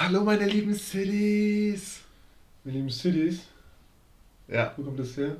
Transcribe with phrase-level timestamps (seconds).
[0.00, 2.02] Hallo meine lieben Cities.
[2.62, 3.48] Meine lieben Cities.
[4.46, 4.72] Ja.
[4.76, 5.36] Wo kommt das her?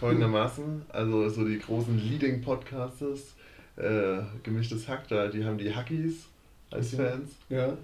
[0.00, 3.34] Folgendermaßen, also so die großen Leading Podcasters,
[3.76, 6.24] äh, gemischtes Hack da, die haben die Hackies
[6.70, 7.06] als Okay.
[7.10, 7.32] Fans.
[7.50, 7.76] Ja.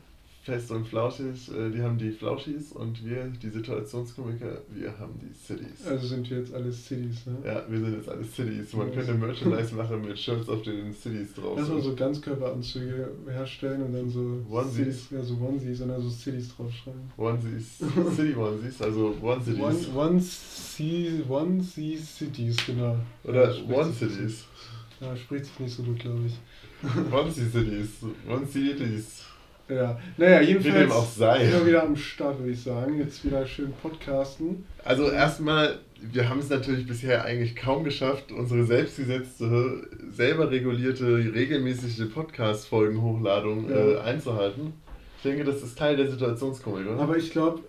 [0.48, 5.34] Fest und Flauschig, äh, die haben die Flauschis und wir, die Situationskomiker, wir haben die
[5.34, 5.86] Cities.
[5.86, 7.36] Also sind wir jetzt alle Cities, ne?
[7.44, 8.72] Ja, wir sind jetzt alle Cities.
[8.72, 13.82] Man könnte Merchandise machen mit Shirts, auf denen Cities drauf Lass mal so Ganzkörperanzüge herstellen
[13.82, 14.74] und dann so Onesies.
[14.76, 17.02] Cities, ja, so Onesies und dann so Cities draufschreiben.
[17.18, 17.78] Onesies,
[18.16, 19.60] City Onesies, also One Cities.
[19.60, 22.96] One, one, C, one C Cities, genau.
[23.22, 24.44] Oder Ja, One Cities.
[24.98, 27.12] Ja, spricht sich nicht so gut, glaube ich.
[27.12, 27.90] One Cities.
[28.26, 29.24] One Cities.
[29.68, 31.44] Ja, naja, Wie dem jedenfalls auch sei.
[31.44, 32.98] immer wieder am Start, würde ich sagen.
[32.98, 34.64] Jetzt wieder schön podcasten.
[34.84, 42.10] Also erstmal, wir haben es natürlich bisher eigentlich kaum geschafft, unsere selbstgesetzte, selber regulierte, regelmäßige
[42.12, 44.00] Podcast-Folgen-Hochladung äh, Ja.
[44.02, 44.72] einzuhalten.
[45.18, 47.00] Ich denke, das ist Teil der Situationskomik, oder?
[47.02, 47.60] Aber ich glaube,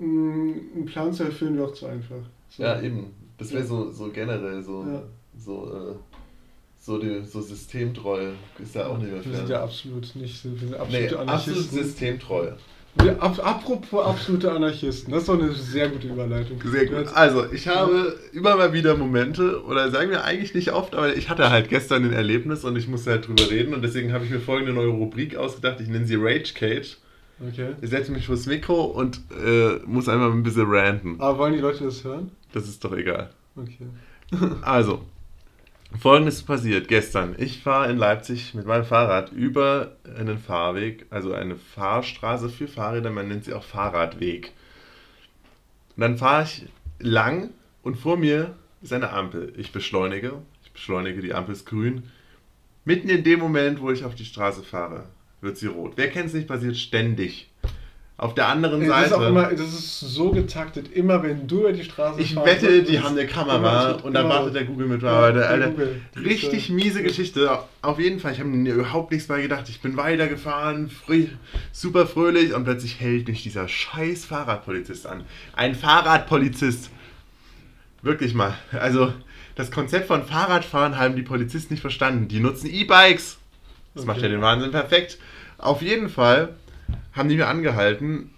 [0.00, 2.16] einen Plan zu erfüllen wäre auch zu einfach.
[2.50, 2.62] So.
[2.62, 3.06] ja, eben.
[3.38, 5.02] Das wäre so, so generell so, Ja.
[5.36, 6.13] so, äh,
[6.84, 8.32] so, die, so systemtreu.
[8.62, 10.50] Ist ja auch nicht mehr Wir sind ja absolut nicht so.
[10.52, 11.82] Wir sind Nee, absolute absolut Anarchisten.
[11.82, 12.52] systemtreu.
[13.02, 16.60] Wir, ab, apropos absolute Anarchisten, das ist doch eine sehr gute Überleitung.
[16.64, 17.08] Sehr gut.
[17.14, 21.28] Also, ich habe immer mal wieder Momente, oder sagen wir eigentlich nicht oft, aber ich
[21.28, 24.30] hatte halt gestern ein Erlebnis und ich musste halt drüber reden und deswegen habe ich
[24.30, 25.80] mir folgende neue Rubrik ausgedacht.
[25.80, 26.98] Ich nenne sie Rage Cage.
[27.48, 27.70] Okay.
[27.80, 31.16] Ich setze mich vors Mikro und äh, muss einfach ein bisschen ranten.
[31.18, 32.30] Aber wollen die Leute das hören?
[32.52, 33.30] Das ist doch egal.
[33.56, 33.88] Okay.
[34.62, 35.00] Also,
[36.00, 37.34] folgendes passiert gestern.
[37.38, 43.10] Ich fahre in Leipzig mit meinem Fahrrad über einen Fahrweg, also eine Fahrstraße für Fahrräder,
[43.10, 44.52] man nennt sie auch Fahrradweg.
[45.96, 46.66] Und dann fahre ich
[46.98, 47.50] lang
[47.82, 49.52] und vor mir ist eine Ampel.
[49.56, 52.04] Ich beschleunige, ich beschleunige, die Ampel ist grün.
[52.84, 55.06] Mitten in dem Moment, wo ich auf die Straße fahre,
[55.40, 55.92] wird sie rot.
[55.96, 57.50] Wer kennt es nicht, passiert ständig.
[58.16, 59.06] Auf der anderen Ey, Das Seite.
[59.08, 62.46] ist, auch immer, das ist so getaktet, immer wenn du über die Straße Ich fahren
[62.46, 65.32] wette, die haben eine Kamera und dann wartet der Ja, Google-Mitarbeiter.
[65.40, 66.00] der Alter, Google.
[66.16, 67.58] richtig miese Geschichte.
[67.82, 69.68] Auf jeden Fall, ich habe mir überhaupt nichts bei gedacht.
[69.68, 71.26] Ich bin weitergefahren, früh,
[71.72, 75.24] super fröhlich und plötzlich hält mich dieser scheiß Fahrradpolizist an.
[75.56, 76.90] Ein Fahrradpolizist.
[78.02, 78.54] Wirklich mal.
[78.72, 79.12] Also,
[79.56, 82.28] das Konzept von Fahrradfahren haben die Polizisten nicht verstanden.
[82.28, 83.38] Die nutzen E-Bikes.
[83.96, 84.26] Das macht Okay.
[84.26, 85.18] ja den Wahnsinn perfekt.
[85.58, 86.50] Auf jeden Fall
[87.14, 88.30] haben die mir angehalten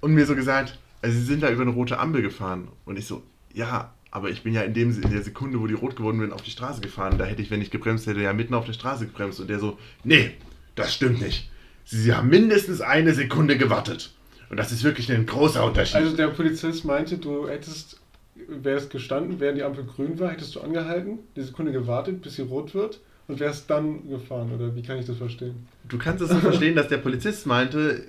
[0.00, 2.68] und mir so gesagt, also sie sind da über eine rote Ampel gefahren.
[2.84, 5.74] Und ich so, ja, aber ich bin ja in, dem, in der Sekunde, wo die
[5.74, 7.18] rot geworden bin, auf die Straße gefahren.
[7.18, 9.40] Da hätte ich, wenn ich gebremst hätte, ja mitten auf der Straße gebremst.
[9.40, 10.32] Und der so, nee,
[10.74, 11.50] das stimmt nicht.
[11.84, 14.12] Sie haben mindestens eine Sekunde gewartet.
[14.48, 15.96] Und das ist wirklich ein großer Unterschied.
[15.96, 18.00] Also der Polizist meinte, du hättest,
[18.48, 22.42] wärst gestanden, während die Ampel grün war, hättest du angehalten, die Sekunde gewartet, bis sie
[22.42, 25.68] rot wird und wärst dann gefahren, oder wie kann ich das verstehen?
[25.88, 28.04] Du kannst es so verstehen, dass der Polizist meinte,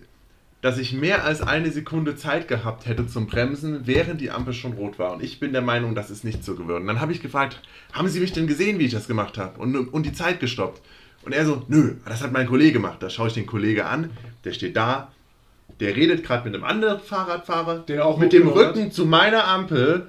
[0.61, 4.73] dass ich mehr als eine Sekunde Zeit gehabt hätte zum Bremsen, während die Ampel schon
[4.73, 5.13] rot war.
[5.13, 6.85] Und ich bin der Meinung, das ist nicht so geworden.
[6.85, 7.61] Dann habe ich gefragt,
[7.93, 9.59] haben Sie mich denn gesehen, wie ich das gemacht habe?
[9.59, 10.81] Und, und die Zeit gestoppt.
[11.23, 13.01] Und er so, nö, das hat mein Kollege gemacht.
[13.01, 14.11] Da schaue ich den Kollege an,
[14.43, 15.11] der steht da,
[15.79, 20.07] der redet gerade mit einem anderen Fahrradfahrer, Der auch mit dem Rücken zu meiner Ampel,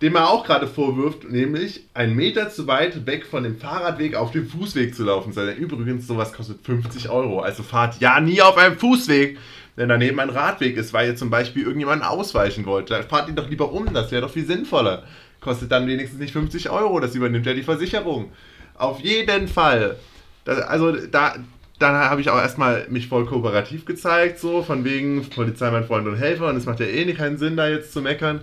[0.00, 4.30] dem er auch gerade vorwirft, nämlich einen Meter zu weit weg von dem Fahrradweg auf
[4.30, 5.34] dem Fußweg zu laufen.
[5.58, 7.40] Übrigens, sowas kostet 50 Euro.
[7.40, 9.38] Also fahrt ja nie auf einem Fußweg,
[9.76, 12.90] wenn daneben ein Radweg ist, weil ihr zum Beispiel irgendjemanden ausweichen wollt.
[12.90, 15.04] Da fahrt ihn doch lieber um, das wäre doch viel sinnvoller.
[15.40, 18.32] Kostet dann wenigstens nicht 50 Euro, das übernimmt ja die Versicherung.
[18.74, 19.96] Auf jeden Fall.
[20.44, 21.36] Das, also da,
[21.78, 26.06] dann habe ich auch erstmal mich voll kooperativ gezeigt, so von wegen Polizei, mein Freund
[26.06, 28.42] und Helfer und es macht ja eh nicht keinen Sinn, da jetzt zu meckern.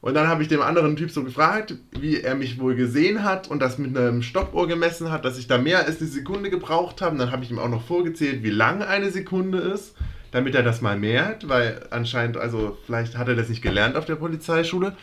[0.00, 3.48] Und dann habe ich dem anderen Typ so gefragt, wie er mich wohl gesehen hat
[3.48, 7.02] und das mit einem Stoppuhr gemessen hat, dass ich da mehr als eine Sekunde gebraucht
[7.02, 7.12] habe.
[7.12, 9.96] Und dann habe ich ihm auch noch vorgezählt, wie lang eine Sekunde ist,
[10.30, 14.04] damit er das mal merkt, weil anscheinend, also vielleicht hat er das nicht gelernt auf
[14.04, 14.94] der Polizeischule.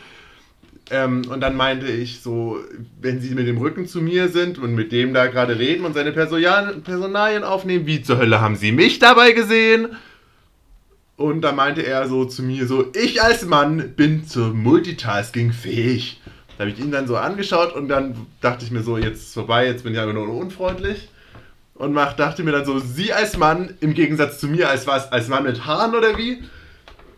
[0.91, 2.59] Ähm, und dann meinte ich so,
[3.01, 5.93] wenn Sie mit dem Rücken zu mir sind und mit dem da gerade reden und
[5.93, 9.87] seine Personalien, aufnehmen, wie zur Hölle haben Sie mich dabei gesehen?
[11.17, 16.21] Und da meinte er so zu mir so, ich als Mann bin zur Multitasking fähig.
[16.57, 19.33] Da habe ich ihn dann so angeschaut und dann dachte ich mir so, jetzt ist
[19.33, 21.09] vorbei, jetzt bin ich aber nur unfreundlich.
[21.75, 25.11] Und mach, dachte mir dann so, Sie als Mann im Gegensatz zu mir als was,
[25.11, 26.41] als Mann mit Haaren oder wie?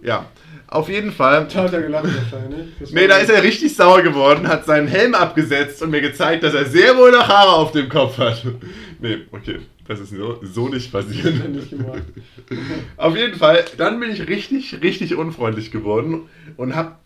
[0.01, 0.25] Ja,
[0.68, 1.48] auf jeden Fall.
[1.51, 2.68] Da hat er gelacht wahrscheinlich.
[2.80, 6.44] Das Nee, da ist er richtig sauer geworden, hat seinen Helm abgesetzt und mir gezeigt,
[6.44, 8.44] dass er sehr wohl noch Haare auf dem Kopf hat.
[9.00, 11.48] Nee, okay, das ist so, so nicht passiert.
[11.50, 11.71] nicht.
[12.98, 16.21] Auf jeden Fall, dann bin ich richtig, richtig unfreundlich geworden
[16.56, 17.00] und hab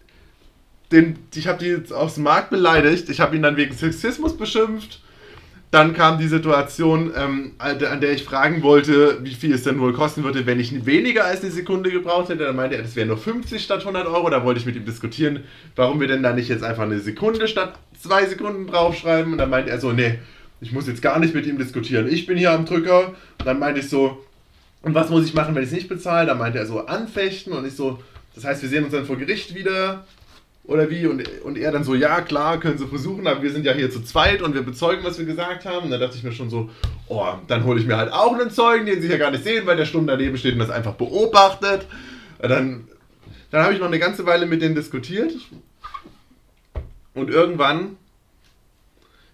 [0.94, 3.10] den, ich habe die jetzt aufs Markt beleidigt.
[3.10, 5.02] Ich habe ihn dann wegen Sexismus beschimpft.
[5.72, 9.94] Dann kam die Situation, ähm, an der ich fragen wollte, wie viel es denn wohl
[9.94, 12.44] kosten würde, wenn ich weniger als eine Sekunde gebraucht hätte.
[12.44, 14.30] Dann meinte er, das wären nur 50 statt 100 Euro.
[14.30, 15.46] Da wollte ich mit ihm diskutieren,
[15.78, 19.32] warum wir denn da nicht jetzt einfach eine Sekunde statt zwei Sekunden draufschreiben.
[19.32, 20.20] Und dann meinte er so, nee,
[20.60, 22.12] ich muss jetzt gar nicht mit ihm diskutieren.
[22.12, 23.08] Ich bin hier am Drücker.
[23.40, 24.26] Und dann meinte ich so,
[24.82, 26.28] und was muss ich machen, wenn ich es nicht bezahle?
[26.28, 27.54] Dann meinte er so, anfechten.
[27.54, 27.98] Und ich so,
[28.36, 30.06] das heißt, wir sehen uns dann vor Gericht wieder.
[30.64, 31.08] Oder wie?
[31.08, 33.90] Und, und er dann so, ja, klar, können Sie versuchen, aber wir sind ja hier
[33.90, 35.86] zu zweit und wir bezeugen, was wir gesagt haben.
[35.86, 36.70] Und dann dachte ich mir schon so,
[37.08, 39.66] oh, dann hole ich mir halt auch einen Zeugen, den Sie ja gar nicht sehen,
[39.66, 41.88] weil der Stumm daneben steht und das einfach beobachtet.
[42.40, 42.88] Und dann,
[43.50, 45.34] dann habe ich noch eine ganze Weile mit denen diskutiert.
[47.14, 47.98] Und irgendwann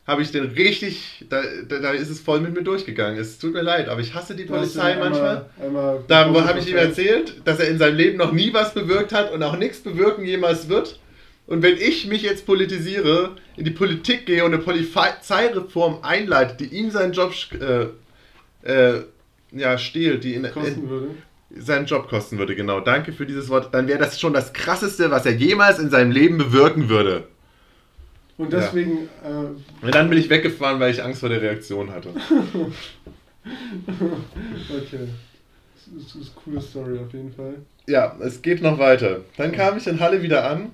[0.07, 3.19] habe ich den richtig, da, da, da, ist es voll mit mir durchgegangen.
[3.19, 5.49] Es tut mir leid, aber ich hasse die Polizei manchmal.
[5.61, 8.73] Einmal, einmal da habe ich ihm erzählt, dass er in seinem Leben noch nie was
[8.73, 10.99] bewirkt hat und auch nichts bewirken jemals wird.
[11.47, 16.75] Und wenn ich mich jetzt politisiere, in die Politik gehe und eine Polizeireform einleite, die
[16.75, 17.87] ihm seinen Job äh,
[18.69, 19.03] äh,
[19.53, 21.11] ja, stehlt, die ihn kosten würde.
[21.57, 22.81] seinen Job kosten würde, genau.
[22.81, 23.73] Danke für dieses Wort.
[23.73, 27.23] Dann wäre das schon das Krasseste, was er jemals in seinem Leben bewirken würde.
[28.37, 29.07] Und deswegen.
[29.23, 29.43] Ja.
[29.43, 32.09] Äh, und dann bin ich weggefahren, weil ich Angst vor der Reaktion hatte.
[34.69, 35.07] okay.
[35.95, 37.55] Das ist eine coole Story auf jeden Fall.
[37.87, 39.21] Ja, es geht noch weiter.
[39.37, 40.71] Dann kam ich in Halle wieder an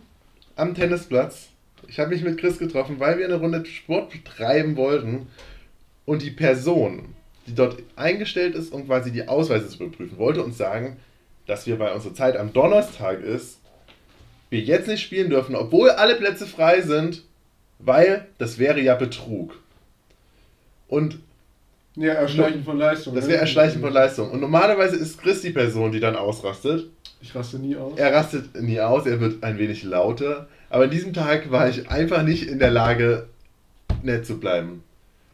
[0.55, 1.49] am Tennisplatz.
[1.87, 5.27] Ich habe mich mit Chris getroffen, weil wir eine Runde Sport betreiben wollten.
[6.05, 7.13] Und die Person,
[7.47, 10.97] die dort eingestellt ist und quasi die Ausweise zu überprüfen, wollte uns sagen,
[11.47, 13.59] dass wir, weil unsere Zeit am Donnerstag ist,
[14.49, 17.23] wir jetzt nicht spielen dürfen, obwohl alle Plätze frei sind,
[17.79, 19.59] weil das wäre ja Betrug.
[20.87, 21.19] Und
[21.95, 23.15] ja, Erschleichen von Leistung.
[23.15, 23.41] Das wäre ne?
[23.41, 24.31] Erschleichen von Leistung.
[24.31, 26.89] Und normalerweise ist Chris die Person, die dann ausrastet.
[27.21, 27.93] Ich raste nie aus.
[27.97, 30.47] Er rastet nie aus, er wird ein wenig lauter.
[30.69, 33.27] Aber an diesem Tag war ich einfach nicht in der Lage,
[34.01, 34.83] nett zu bleiben.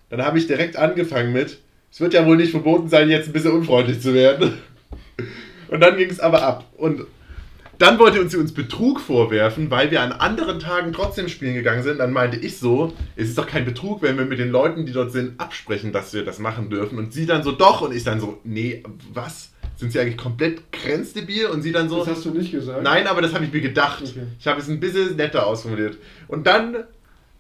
[0.10, 1.60] Dann habe ich direkt angefangen mit,
[1.92, 4.58] es wird ja wohl nicht verboten sein, jetzt ein bisschen unfreundlich zu werden.
[5.70, 6.66] Und dann ging es aber ab.
[6.78, 7.06] Und
[7.80, 11.98] dann wollte sie uns Betrug vorwerfen, weil wir an anderen Tagen trotzdem spielen gegangen sind.
[11.98, 14.92] Dann meinte ich so, es ist doch kein Betrug, wenn wir mit den Leuten, die
[14.92, 17.00] dort sind, absprechen, dass wir das machen dürfen.
[17.00, 17.81] Und sie dann so, doch.
[17.81, 18.84] Und ich dann so, nee,
[19.14, 19.50] was?
[19.80, 22.00] sind sie eigentlich komplett grenzdebil und sie dann so.
[22.00, 22.84] Das hast du nicht gesagt.
[22.84, 24.04] Nein, aber das habe ich mir gedacht.
[24.04, 24.24] Okay.
[24.38, 25.98] Ich habe es ein bisschen netter ausformuliert.
[26.28, 26.84] Und dann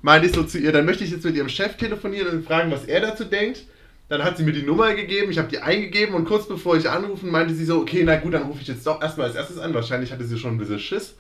[0.01, 2.71] meinte ich so zu ihr, dann möchte ich jetzt mit ihrem Chef telefonieren und fragen,
[2.71, 3.65] was er dazu denkt.
[4.09, 6.89] Dann hat sie mir die Nummer gegeben, ich habe die eingegeben und kurz bevor ich
[6.89, 9.59] anrufen, meinte sie so, okay, na gut, dann rufe ich jetzt doch erstmal als erstes
[9.59, 9.73] an.
[9.73, 11.15] Wahrscheinlich hatte sie schon ein bisschen Schiss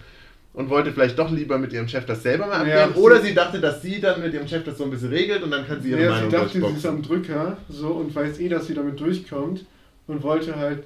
[0.53, 2.91] und wollte vielleicht doch lieber mit ihrem Chef das selber mal abklären.
[2.95, 5.43] Ja, oder sie dachte, dass sie dann mit ihrem Chef das so ein bisschen regelt
[5.43, 8.13] und dann kann sie ihre ja, Meinung sie dachte, sie ist am Drücker so und
[8.13, 9.65] weiß eh, dass sie damit durchkommt
[10.07, 10.83] und wollte halt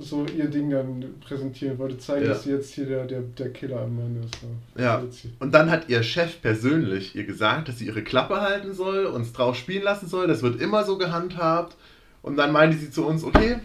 [0.00, 2.30] so ihr Ding dann präsentieren, wollte zeigen, ja.
[2.30, 4.40] dass sie jetzt hier der, der, der Killer am Mann ist.
[4.40, 4.82] So.
[4.82, 5.02] Ja,
[5.38, 9.32] und dann hat ihr Chef persönlich ihr gesagt, dass sie ihre Klappe halten soll, uns
[9.32, 11.76] drauf spielen lassen soll, das wird immer so gehandhabt.
[12.22, 13.56] Und dann meinte sie zu uns, okay,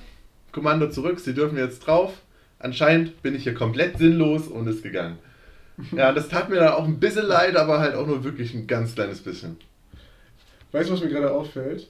[0.51, 2.13] Kommando zurück, sie dürfen jetzt drauf.
[2.59, 5.17] Anscheinend bin ich hier komplett sinnlos und ist gegangen.
[5.91, 8.65] Ja, das tat mir dann auch ein bisschen leid, aber halt auch nur wirklich ein
[8.65, 9.57] ganz kleines bisschen.
[10.71, 11.89] Weißt du, was mir gerade auffällt?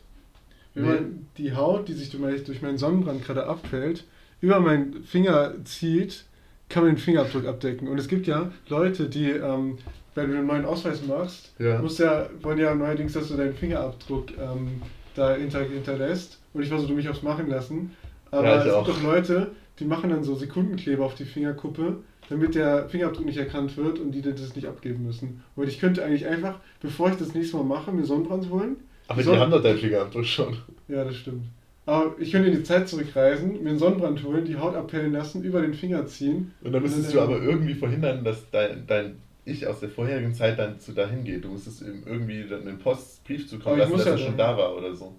[0.74, 0.90] Wenn nee.
[0.90, 4.04] man die Haut, die sich durch meinen Sonnenbrand gerade abfällt,
[4.46, 6.26] über meinen Finger zieht,
[6.70, 7.88] kann man den Fingerabdruck abdecken.
[7.88, 9.80] Und es gibt ja Leute, die, ähm,
[10.14, 11.82] wenn du einen neuen Ausweis machst, ja.
[11.82, 14.84] musst ja, wollen ja neuerdings, dass du deinen Fingerabdruck ähm,
[15.16, 16.40] da hinter, hinterlässt.
[16.54, 17.96] Und ich versuche mich aufs Machen lassen.
[18.30, 18.86] Aber ja, es auch.
[18.86, 21.98] gibt doch Leute, die machen dann so Sekundenkleber auf die Fingerkuppe,
[22.30, 25.44] damit der Fingerabdruck nicht erkannt wird und die das nicht abgeben müssen.
[25.56, 28.78] Und ich könnte eigentlich einfach, bevor ich das nächste Mal mache, mir Sonnenbrand holen.
[29.08, 30.58] Aber die, die haben doch deinen Fingerabdruck schon.
[30.88, 31.46] Ja, das stimmt.
[31.86, 35.44] Aber ich könnte in die Zeit zurückreisen, mir einen Sonnenbrand holen, die Haut abpellen lassen,
[35.44, 36.52] über den Finger ziehen.
[36.64, 40.58] Und dann müsstest du aber irgendwie verhindern, dass dein, dein Ich aus der vorherigen Zeit
[40.58, 41.44] dann zu dahin geht.
[41.44, 44.96] Du musstest irgendwie dann einen Postbrief zukommen lassen, dass ja er schon da war oder
[44.96, 45.14] so.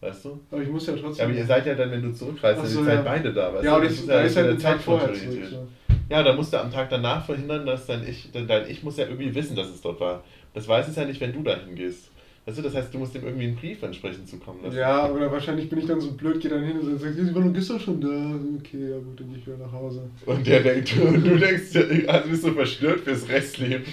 [0.00, 0.40] Weißt du?
[0.50, 1.16] Aber ich muss ja trotzdem.
[1.18, 3.02] Ja, aber ihr seid ja dann, wenn du zurückreist, so, die Zeit ja.
[3.02, 3.52] beide da.
[3.52, 5.38] Weißt ja, aber das, ist ja, ist ja eine Zeit vorher zurück,
[6.08, 9.04] Ja, dann musst du am Tag danach verhindern, dass dein Ich, dein Ich muss ja
[9.04, 10.24] irgendwie wissen, dass es dort war.
[10.54, 12.09] Das weiß es ja nicht, wenn du dahin gehst.
[12.56, 14.76] Du, das heißt, du musst ihm irgendwie einen Brief entsprechend zukommen lassen.
[14.76, 17.52] Ja, oder wahrscheinlich bin ich dann so blöd, gehe dann hin und sage, sie waren
[17.52, 18.08] gestern schon da.
[18.58, 20.02] Okay, ja gut, dann gehe ich wieder nach Hause.
[20.26, 23.84] Und der denkt, und du denkst, also bist so verstört fürs Restleben.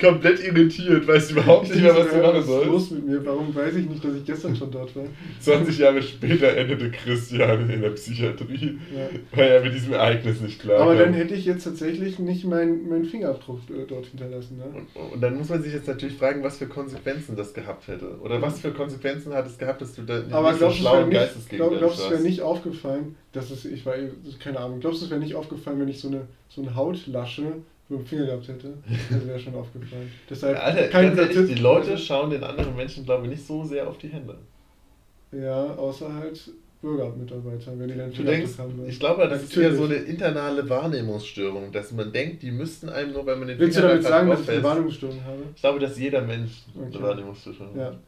[0.00, 2.48] Komplett irritiert, weißt überhaupt nicht mehr, was du machen sollst.
[2.48, 3.26] Was ist los mit mir?
[3.26, 5.04] Warum weiß ich nicht, dass ich gestern schon dort war?
[5.40, 9.08] 20 Jahre später endete Christian in der Psychiatrie, ja.
[9.32, 12.88] weil er mit diesem Ereignis nicht klar Aber dann hätte ich jetzt tatsächlich nicht meinen
[12.88, 14.58] mein Fingerabdruck äh, dort hinterlassen.
[14.58, 14.64] Ne?
[14.94, 17.97] Und, und dann muss man sich jetzt natürlich fragen, was für Konsequenzen das gehabt hätte.
[18.20, 21.10] Oder was für Konsequenzen hat es gehabt, dass du da nicht Aber so schlau und
[21.10, 23.94] geistesgegenwärtig glaub, Glaubst du, es wäre nicht aufgefallen, dass es, ich war,
[24.38, 27.54] keine Ahnung, glaubst du, es wäre nicht aufgefallen, wenn ich so eine, so eine Hautlasche
[27.88, 28.74] mit dem Finger gehabt hätte,
[29.10, 30.10] das wäre schon aufgefallen.
[30.30, 33.64] Deshalb Ja, Alter, kein ehrlich, die Leute schauen den anderen Menschen, glaube ich, nicht so
[33.64, 34.36] sehr auf die Hände.
[35.32, 36.50] Ja, außer halt
[36.80, 38.84] Bürgermitarbeiter, wenn die dann Du denkst, haben.
[38.86, 43.12] ich glaube, das ist eher so eine internale Wahrnehmungsstörung, dass man denkt, die müssten einem
[43.12, 44.62] nur, weil man den Willst du Finger damit gerade sagen, dass ich eine.
[44.62, 45.42] Wahrnehmungsstörung habe?
[45.54, 47.02] Ich glaube, dass jeder Mensch eine Okay.
[47.02, 47.84] Wahrnehmungsstörung Ja.
[47.86, 47.98] hat.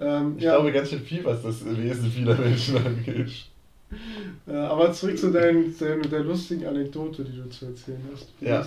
[0.00, 3.30] Ähm, Ich ja, glaube ganz schön viel, was das Wesen vieler Menschen angeht.
[4.46, 8.28] aber zurück zu dein, dein, der lustigen Anekdote, die du zu erzählen hast.
[8.40, 8.66] Ja.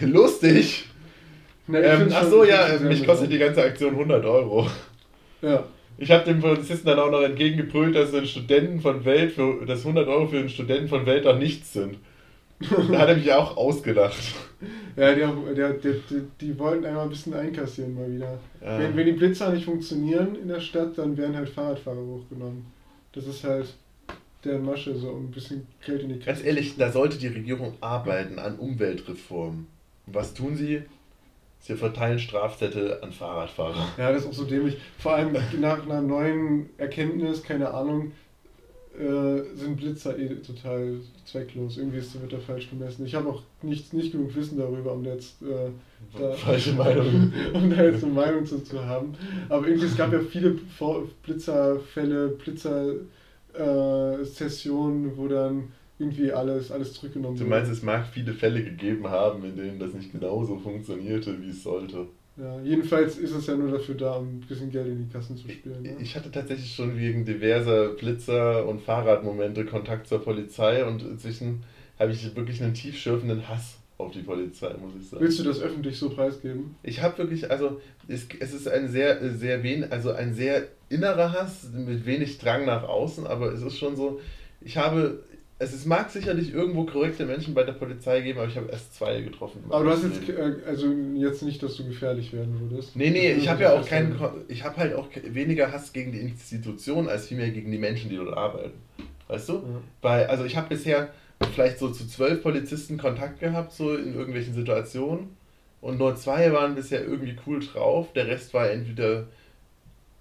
[0.06, 0.84] Lustig!
[1.66, 4.66] Na, Ähm, ach so, ja, mich kostet die ganze Aktion 100 Euro.
[5.40, 5.64] Ja,
[6.00, 9.80] Ich habe dem Polizisten dann auch noch entgegengebrüllt, dass ein Studenten von Welt für, dass
[9.80, 11.98] 100 Euro für einen Studenten von Welt doch nichts sind.
[12.90, 14.34] Da hat er mich auch ausgelacht.
[14.96, 18.38] ja die, der, der, die, die wollten einmal ein bisschen einkassieren mal wieder.
[18.62, 18.78] Ja.
[18.78, 22.66] Wenn, wenn die Blitzer nicht funktionieren in der Stadt, dann werden halt Fahrradfahrer hochgenommen.
[23.12, 23.66] Das ist halt
[24.42, 27.74] deren Masche, so ein bisschen Geld in die Kasse Ganz ehrlich, da sollte die Regierung
[27.82, 29.66] arbeiten an Umweltreform.
[30.06, 30.82] Und was tun sie?
[31.60, 33.86] Sie verteilen Strafzettel an Fahrradfahrer.
[33.98, 34.78] Ja, das ist auch so dämlich.
[34.98, 38.12] Vor allem nach einer neuen Erkenntnis, keine Ahnung,
[38.98, 41.76] äh, sind Blitzer eh total zwecklos.
[41.76, 43.06] Irgendwie ist, wird da falsch gemessen.
[43.06, 45.70] Ich habe auch nicht, nicht genug Wissen darüber, um da jetzt, äh,
[46.18, 47.32] da, Falsche Meinung.
[47.54, 49.14] um da jetzt eine Meinung zu, zu haben.
[49.48, 50.58] Aber irgendwie, es gab ja viele
[51.22, 59.08] Blitzerfälle, Blitzer-Sessionen, wo dann irgendwie alles, alles zurückgenommen Du meinst, es mag viele Fälle gegeben
[59.08, 62.06] haben, in denen das nicht genauso funktionierte, wie es sollte.
[62.36, 65.36] Ja, jedenfalls ist es ja nur dafür da, um ein bisschen Geld in die Kassen
[65.36, 65.82] zu spielen.
[65.82, 65.96] Ne?
[66.00, 71.62] Ich hatte tatsächlich schon wegen diverser Blitzer- und Fahrradmomente Kontakt zur Polizei und inzwischen
[71.98, 75.22] habe ich wirklich einen tiefschürfenden Hass auf die Polizei, muss ich sagen.
[75.22, 76.76] Willst du das öffentlich so preisgeben?
[76.82, 77.78] Ich habe wirklich, also
[78.08, 82.64] es, es ist ein sehr, sehr wen, also ein sehr innerer Hass mit wenig Drang
[82.64, 84.18] nach außen, aber es ist schon so,
[84.62, 85.22] ich habe,
[85.62, 88.94] es ist, mag sicherlich irgendwo korrekte Menschen bei der Polizei geben, aber ich habe erst
[88.94, 89.62] zwei getroffen.
[89.68, 92.96] Aber du hast jetzt, äh, also jetzt nicht, dass du gefährlich werden würdest.
[92.96, 96.20] Nee, nee, ich habe ja auch keinen, ich habe halt auch weniger Hass gegen die
[96.20, 98.78] Institution als vielmehr gegen die Menschen, die dort arbeiten.
[99.28, 99.52] Weißt du?
[99.52, 99.62] Ja.
[100.00, 101.10] Weil, also ich habe bisher
[101.54, 105.36] vielleicht so zu zwölf Polizisten Kontakt gehabt, so in irgendwelchen Situationen.
[105.82, 108.14] Und nur zwei waren bisher irgendwie cool drauf.
[108.14, 109.26] Der Rest war entweder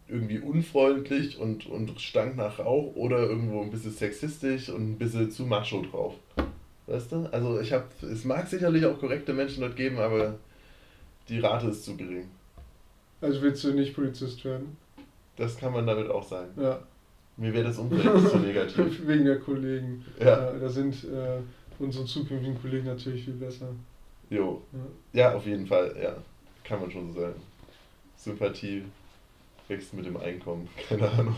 [0.10, 5.32] irgendwie unfreundlich und, und stank nach Rauch oder irgendwo ein bisschen sexistisch und ein bisschen
[5.32, 6.16] zu macho drauf.
[6.88, 7.30] Weißt du?
[7.32, 10.36] Also ich habe, es mag sicherlich auch korrekte Menschen dort geben, aber
[11.28, 12.28] die Rate ist zu gering.
[13.22, 14.78] Also willst du nicht Polizist werden?
[15.38, 16.50] Das kann man damit auch sagen.
[16.60, 16.80] Ja.
[17.38, 19.02] Mir wäre das Umfeld zu negativ.
[19.08, 20.04] Wegen der Kollegen.
[20.20, 20.52] Ja.
[20.52, 21.40] Da sind äh,
[21.78, 23.68] unsere zukünftigen Kollegen natürlich viel besser.
[24.30, 24.62] Jo.
[25.14, 25.22] Ja.
[25.22, 26.16] Ja, auf jeden Fall, ja.
[26.64, 27.42] Kann man schon so sagen.
[28.18, 28.84] Sympathie
[29.70, 30.68] wächst mit dem Einkommen.
[30.90, 31.36] Keine Ahnung.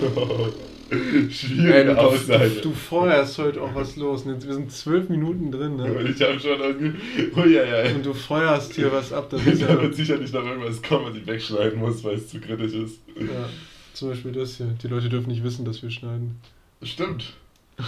[1.30, 2.50] Schwierige Aussage.
[2.50, 4.22] du, du feuerst heute auch was los.
[4.22, 6.08] Und jetzt- Wir sind zwölf Minuten drin, Und ne?
[6.14, 6.92] ich habe schon irgendwie.
[7.36, 7.94] Oh ja, ja.
[7.94, 9.28] Und du feuerst hier was ab.
[9.30, 12.28] Das ist Da ja, wird sicherlich noch irgendwas kommen, was ich wegschneiden muss, weil es
[12.28, 13.00] zu kritisch ist.
[13.18, 13.48] ja,
[13.92, 14.66] zum Beispiel das hier.
[14.82, 16.38] Die Leute dürfen nicht wissen, dass wir schneiden.
[16.82, 17.34] Stimmt.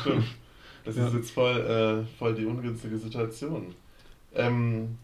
[0.00, 0.24] Stimmt.
[0.84, 1.08] Das Ja.
[1.08, 1.58] ist jetzt voll,
[2.06, 3.74] äh, voll die ungünstige Situation.
[4.34, 4.96] Ähm,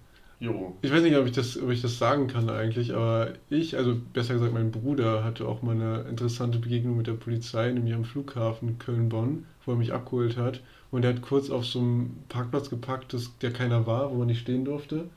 [0.43, 0.77] jo.
[0.83, 3.97] Ich weiß nicht, ob ich, das, ob ich das sagen kann eigentlich, aber ich, also
[4.13, 8.05] besser gesagt mein Bruder, hatte auch mal eine interessante Begegnung mit der Polizei, nämlich am
[8.05, 10.61] Flughafen Köln-Bonn, wo er mich abgeholt hat.
[10.91, 14.27] Und er hat kurz auf so einem Parkplatz gepackt, das, der keiner war, wo man
[14.27, 15.09] nicht stehen durfte.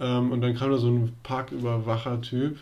[0.00, 2.58] Ähm, und dann kam da so ein Parküberwacher-Typ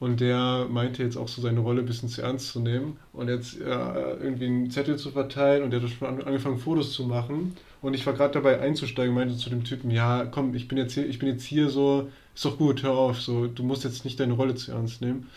[0.00, 3.28] und der meinte jetzt auch so seine Rolle ein bisschen zu ernst zu nehmen und
[3.28, 7.04] jetzt äh, irgendwie einen Zettel zu verteilen und der hat schon an, angefangen Fotos zu
[7.04, 7.56] machen.
[7.82, 10.94] Und ich war gerade dabei einzusteigen, meinte zu dem Typen, ja, komm, ich bin jetzt
[10.94, 14.04] hier, ich bin jetzt hier so, ist doch gut, hör auf, so, du musst jetzt
[14.04, 15.28] nicht deine Rolle zu ernst nehmen.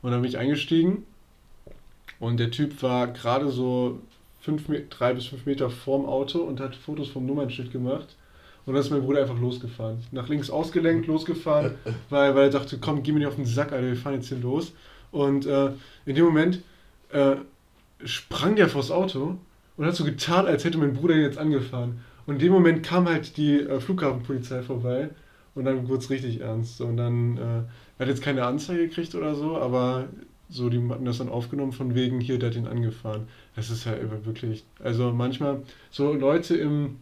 [0.00, 1.04] Und dann bin ich eingestiegen
[2.18, 4.00] und der Typ war gerade so
[4.40, 8.16] fünf, drei bis fünf Meter vorm Auto und hat Fotos vom Nummernschild gemacht.
[8.64, 9.98] Und dann ist mein Bruder einfach losgefahren.
[10.10, 11.74] Nach links ausgelenkt, losgefahren,
[12.08, 14.28] weil, weil er dachte, komm, geh mir nicht auf den Sack, Alter, wir fahren jetzt
[14.28, 14.72] hier los.
[15.12, 15.72] Und äh,
[16.06, 16.62] in dem Moment
[17.10, 17.36] äh,
[18.04, 19.36] sprang der vors Auto
[19.80, 22.00] und hat so getan, als hätte mein Bruder ihn jetzt angefahren.
[22.26, 25.08] Und in dem Moment kam halt die äh, Flughafenpolizei vorbei
[25.54, 26.82] und dann wurde es richtig ernst.
[26.82, 27.66] Und dann, äh, er
[28.00, 30.04] hat jetzt keine Anzeige gekriegt oder so, aber
[30.50, 33.26] so, die hatten das dann aufgenommen von wegen, hier, der hat ihn angefahren.
[33.56, 33.94] Das ist ja
[34.26, 36.96] wirklich, also manchmal so Leute im,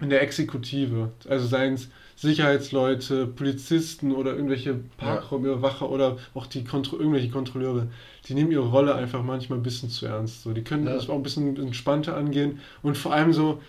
[0.00, 6.96] in der Exekutive, also seien es Sicherheitsleute, Polizisten oder irgendwelche Parkraumüberwacher oder auch die Kontro
[6.98, 7.88] irgendwelche Kontrolleure,
[8.26, 10.42] die nehmen ihre Rolle einfach manchmal ein bisschen zu ernst.
[10.42, 10.94] So, die können Ja.
[10.94, 13.60] das auch ein bisschen entspannter angehen und vor allem so,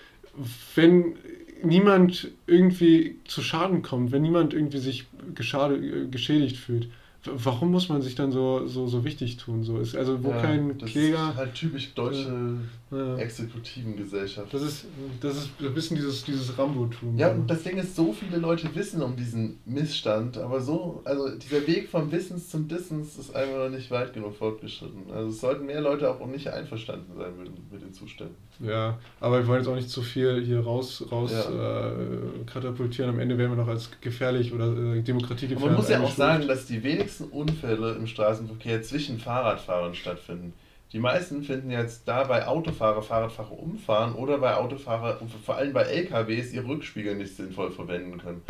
[0.75, 1.15] wenn
[1.63, 6.87] niemand irgendwie zu Schaden kommt, wenn niemand irgendwie sich geschade, geschädigt fühlt,
[7.33, 9.63] warum muss man sich dann so, so, so wichtig tun?
[9.63, 11.29] So ist, also wo Ja, kein das Kläger.
[11.31, 12.57] ist halt typisch deutsche
[12.91, 13.17] Ja.
[13.17, 14.53] Exekutivengesellschaft.
[14.53, 14.85] Das ist,
[15.21, 17.17] das ist ein bisschen dieses, dieses Rambo-Tum.
[17.17, 21.29] Ja, und das Ding ist, so viele Leute wissen um diesen Missstand, aber so, also
[21.37, 25.11] dieser Weg vom Wissens zum Dissens ist einfach noch nicht weit genug fortgeschritten.
[25.13, 28.35] Also es sollten mehr Leute auch nicht einverstanden sein mit, mit den Zuständen.
[28.59, 31.91] Ja, aber wir wollen jetzt auch nicht zu viel hier raus, raus Ja.
[31.91, 31.97] äh,
[32.45, 33.09] katapultieren.
[33.11, 34.65] Am Ende werden wir noch als gefährlich oder
[34.95, 39.19] äh, demokratiegefährdend Aber man muss ja auch sagen, dass die wenigsten Unfälle im Straßenverkehr zwischen
[39.19, 40.53] Fahrradfahrern stattfinden.
[40.93, 45.83] Die meisten finden jetzt da bei Autofahrer, Fahrradfahrer umfahren oder bei Autofahrer, vor allem bei
[45.83, 48.41] LKWs, ihre Rückspiegel nicht sinnvoll verwenden können.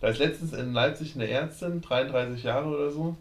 [0.00, 3.16] Da ist letztens in Leipzig eine Ärztin, 33 Jahre oder so,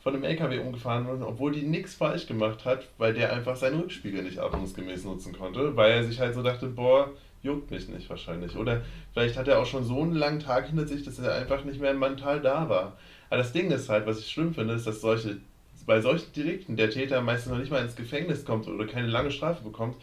[0.00, 3.80] von einem LKW umgefahren worden, obwohl die nichts falsch gemacht hat, weil der einfach seinen
[3.80, 7.10] Rückspiegel nicht ordnungsgemäß nutzen konnte, weil er sich halt so dachte, boah,
[7.42, 8.56] juckt mich nicht wahrscheinlich.
[8.56, 11.64] Oder vielleicht hat er auch schon so einen langen Tag hinter sich, dass er einfach
[11.64, 12.96] nicht mehr mental da war.
[13.30, 15.38] Aber das Ding ist halt, was ich schlimm finde, ist, dass solche,
[15.86, 19.30] bei solchen Delikten der Täter meistens noch nicht mal ins Gefängnis kommt oder keine lange
[19.30, 19.96] Strafe bekommt,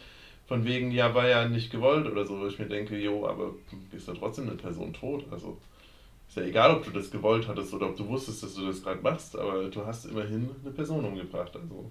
[0.46, 3.54] von wegen, ja, war ja nicht gewollt oder so, wo ich mir denke, jo, aber
[3.92, 5.24] ist ja trotzdem eine Person tot.
[5.30, 5.58] Also
[6.28, 8.82] ist ja egal, ob du das gewollt hattest oder ob du wusstest, dass du das
[8.82, 11.54] gerade machst, aber du hast immerhin eine Person umgebracht.
[11.54, 11.90] Also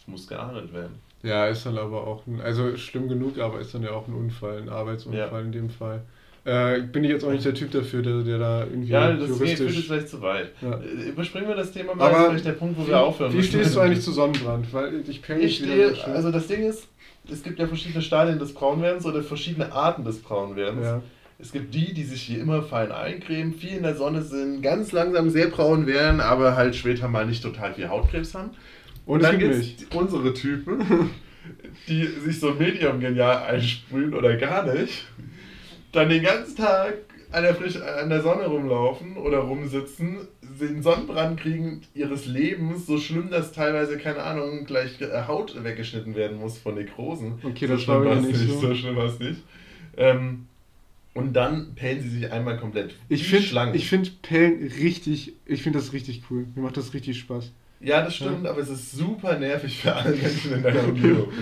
[0.00, 0.94] es muss geahndet werden.
[1.22, 4.14] Ja, ist dann aber auch, ein, also schlimm genug, aber ist dann ja auch ein
[4.14, 5.40] Unfall, ein Arbeitsunfall Ja.
[5.40, 6.02] in dem Fall.
[6.46, 9.28] Äh, bin ich jetzt auch nicht der Typ dafür, der, der da irgendwie Ja, das
[9.28, 9.86] geht, führt juristisch...
[9.86, 10.52] vielleicht zu weit.
[10.62, 10.78] Ja.
[10.80, 13.30] Äh, Überspringen wir das Thema mal, Aber das ist vielleicht der Punkt, wo wir aufhören
[13.32, 13.48] Wie müssen.
[13.50, 14.72] stehst du eigentlich zu Sonnenbrand?
[14.72, 16.12] Weil ich penne Ich stehe, schön.
[16.14, 16.88] also das Ding ist,
[17.30, 20.84] es gibt ja verschiedene Stadien des Braunwerdens oder verschiedene Arten des Braunwerdens.
[20.86, 21.02] ja.
[21.38, 24.92] Es gibt die, die sich hier immer fein eincremen, viel in der Sonne sind, ganz
[24.92, 28.50] langsam sehr braun werden, aber halt später mal nicht total viel Hautkrebs haben.
[29.10, 31.10] Und dann gibt es unsere Typen,
[31.88, 35.04] die sich so medium genial einsprühen oder gar nicht,
[35.90, 36.94] dann den ganzen Tag
[37.32, 40.28] an der, frisch, an der Sonne rumlaufen oder rumsitzen,
[40.60, 46.14] den Sonnenbrand kriegen ihres Lebens, so schlimm, dass teilweise, keine Ahnung, gleich äh, Haut weggeschnitten
[46.14, 47.40] werden muss von Nekrosen.
[47.42, 48.60] Okay, so das schlimm war nicht so.
[48.60, 49.42] So schlimm war es nicht.
[49.96, 50.46] Ähm,
[51.14, 52.94] und dann pellen sie sich einmal komplett.
[53.08, 56.46] Ich finde find Pellen richtig, ich finde das richtig cool.
[56.54, 57.50] Mir macht das richtig Spaß.
[57.80, 61.32] Ja, das stimmt, aber es ist super nervig für alle Menschen in deiner Umgebung.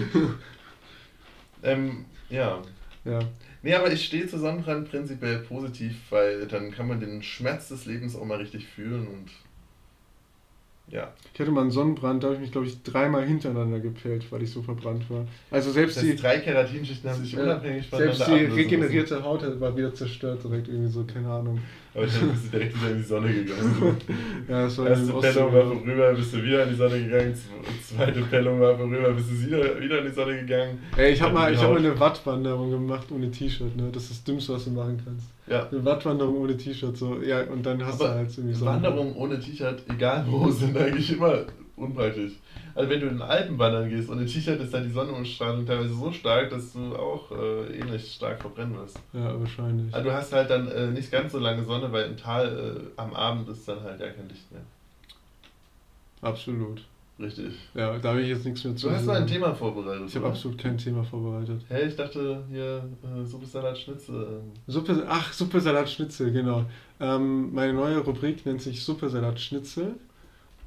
[1.63, 2.63] ähm, ja.
[3.05, 3.19] Ja.
[3.63, 7.87] Nee, aber ich stehe zu Sonnenbrand prinzipiell positiv, weil dann kann man den Schmerz des
[7.87, 9.31] Lebens auch mal richtig fühlen und
[10.91, 11.13] ja.
[11.35, 14.43] Ich hatte mal einen Sonnenbrand, da habe ich mich, glaube ich, dreimal hintereinander gepellt, weil
[14.43, 15.25] ich so verbrannt war.
[15.51, 19.61] Also selbst Das die, drei Keratinschichten haben sich Ja, unabhängig voneinander selbst die regenerierte Haut
[19.61, 21.61] war wieder zerstört direkt, irgendwie so, keine Ahnung.
[21.95, 23.97] Aber dann bist du direkt wieder in die Sonne gegangen.
[24.49, 27.35] Ja, das war Erste Pellung war vorüber, bist du wieder in die Sonne gegangen.
[27.35, 30.79] zwe- Zweite Pellung war vorüber, bist du wieder, wieder in die Sonne gegangen.
[30.97, 33.91] Ey, ich habe mal, ich hab mal eine Wattwanderung gemacht ohne T-Shirt, ne?
[33.93, 35.27] Das ist das Dümmste, was du machen kannst.
[35.49, 35.69] Ja.
[35.69, 38.85] Eine Wattwanderung ohne T-Shirt, so, ja, und dann hast Aber du halt irgendwie Sonnenbrand.
[38.85, 41.45] Wanderungen ohne T-Shirt, egal wo, sind eigentlich immer
[41.77, 42.33] unpraktisch.
[42.75, 45.95] Also wenn du in den Alpen wandern gehst ohne T-Shirt, ist dann die Sonnenstrahlung teilweise
[45.95, 49.01] so stark, dass du auch äh, ähnlich stark verbrennen wirst.
[49.13, 49.93] Ja, wahrscheinlich.
[49.93, 53.01] Also du hast halt dann äh, nicht ganz so lange Sonne, weil im Tal äh,
[53.01, 54.63] am Abend ist dann halt ja kein Licht mehr.
[56.21, 56.83] Absolut.
[57.21, 57.53] Richtig.
[57.75, 59.25] Ja, da habe ich jetzt nichts mehr zu Du hast mal sagen.
[59.25, 60.05] ein Thema vorbereitet.
[60.09, 61.63] Ich habe absolut kein Thema vorbereitet.
[61.69, 64.41] Hä, ich dachte hier äh, Suppe Salat Schnitzel.
[64.69, 66.65] Suppe, ach, Suppe Salat Schnitzel, genau.
[67.01, 69.97] Ähm, meine neue Rubrik nennt sich Suppe Salat Schnitzel.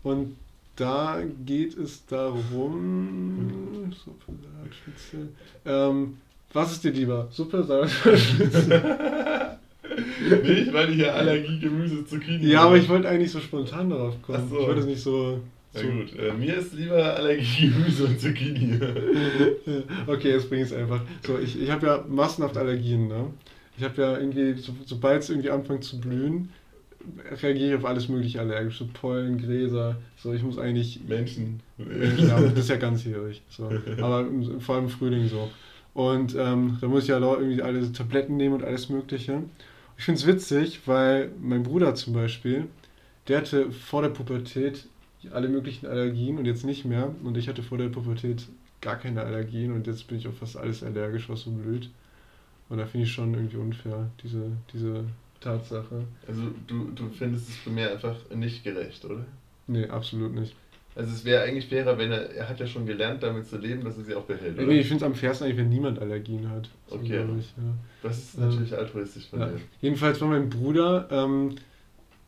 [0.03, 0.35] Und
[0.75, 3.93] da geht es darum.
[4.03, 5.29] Suppe Salat Schnitzel.
[5.65, 6.17] Ähm,
[6.51, 7.27] was ist dir lieber?
[7.31, 9.57] Suppe Salat Schnitzel?
[10.43, 12.45] nee, ich meine hier Allergie, Gemüse, Zucchini.
[12.47, 14.39] ja, aber ich wollte eigentlich so spontan darauf kommen.
[14.45, 14.59] Ach so.
[14.59, 15.39] Ich wollte es nicht so.
[15.73, 18.79] Na gut, äh, mir ist lieber Allergie, Gemüse und Zucchini.
[20.07, 21.01] Okay, jetzt bringe ich es einfach.
[21.25, 23.27] So, ich, ich habe ja massenhaft Allergien, ne?
[23.77, 26.49] Ich habe ja irgendwie, so, sobald es irgendwie anfängt zu blühen,
[27.41, 28.79] reagiere ich auf alles mögliche allergisch.
[28.79, 30.99] So Pollen, Gräser, so ich muss eigentlich.
[31.07, 31.61] Menschen.
[31.77, 33.41] Ja, das ist ja ganzjährig.
[33.49, 33.69] So.
[34.01, 34.25] Aber
[34.59, 35.49] vor allem im Frühling so.
[35.93, 39.43] Und ähm, da muss ich ja irgendwie alle Tabletten nehmen und alles Mögliche.
[39.97, 42.67] Ich finde es witzig, weil mein Bruder zum Beispiel,
[43.27, 44.85] der hatte vor der Pubertät
[45.31, 47.13] alle möglichen Allergien und jetzt nicht mehr.
[47.23, 48.43] Und ich hatte vor der Pubertät
[48.81, 51.89] gar keine Allergien und jetzt bin ich auf fast alles allergisch, was so blüht.
[52.69, 55.03] Und da finde ich schon irgendwie unfair, diese, diese
[55.39, 56.03] Tatsache.
[56.27, 59.25] Also du, du findest es bei mir einfach nicht gerecht, oder?
[59.67, 60.55] Nee, absolut nicht.
[60.95, 63.83] Also es wäre eigentlich fairer, wenn er, er hat ja schon gelernt, damit zu leben,
[63.83, 64.67] dass er sie auch behält, oder?
[64.67, 66.69] Nee, ich finde es am fairsten eigentlich, wenn niemand Allergien hat.
[66.87, 67.23] So, Okay.
[67.39, 67.63] Ich, ja.
[68.03, 69.47] Das ist Ähm, natürlich altruistisch von Ja.
[69.47, 69.59] dir.
[69.81, 71.55] Jedenfalls war mein Bruder, ähm,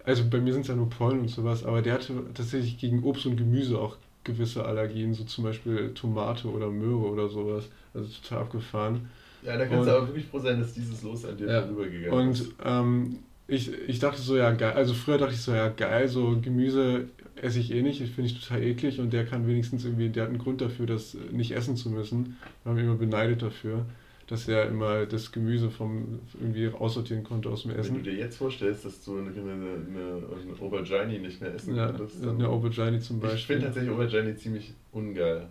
[0.05, 3.03] also bei mir sind es ja nur Pollen und sowas, aber der hatte tatsächlich gegen
[3.03, 7.65] Obst und Gemüse auch gewisse Allergien, so zum Beispiel Tomate oder Möhre oder sowas.
[7.93, 9.09] Also total abgefahren.
[9.45, 11.61] Ja, da kannst Und- du aber wirklich froh sein, dass dieses Los an dir Ja.
[11.63, 12.53] vorübergegangen Und ist.
[12.63, 14.71] ähm, ich, ich dachte so, ja, geil.
[14.73, 18.29] Also früher dachte ich so, ja, geil, so Gemüse esse ich eh nicht, ich finde
[18.29, 21.51] ich total eklig und der kann wenigstens irgendwie, der hat einen Grund dafür, das nicht
[21.51, 22.37] essen zu müssen.
[22.63, 23.85] Wir haben ihn immer beneidet dafür,
[24.27, 27.95] dass er immer das Gemüse vom irgendwie aussortieren konnte aus dem Essen.
[27.95, 31.87] Wenn du dir jetzt vorstellst, dass du eine, eine, eine Aubergine nicht mehr essen ja,
[31.87, 32.25] könntest.
[32.25, 33.37] Eine Aubergine zum Beispiel.
[33.37, 35.47] Ich finde tatsächlich Aubergine ziemlich ungeil.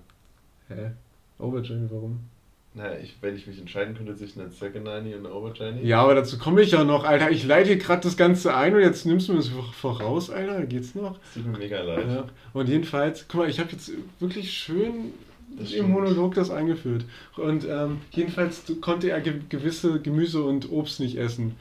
[0.68, 0.92] Hä?
[1.38, 2.20] Aubergine, warum?
[2.74, 5.82] Naja, ich, wenn ich mich entscheiden könnte zwischen einer Zaganani und einer Aubergine.
[5.82, 7.30] Ja, aber dazu komme ich ja noch, Alter.
[7.30, 10.64] Ich leite gerade das Ganze ein und jetzt nimmst du mir das voraus, Alter.
[10.64, 11.18] Geht's noch?
[11.18, 12.06] Das tut mir mega leid.
[12.08, 12.24] Ja.
[12.54, 15.12] Und jedenfalls, guck mal, ich habe jetzt wirklich schön
[15.74, 17.04] im Monolog das eingeführt.
[17.36, 21.56] Und ähm, jedenfalls konnte er ge gewisse Gemüse und Obst nicht essen.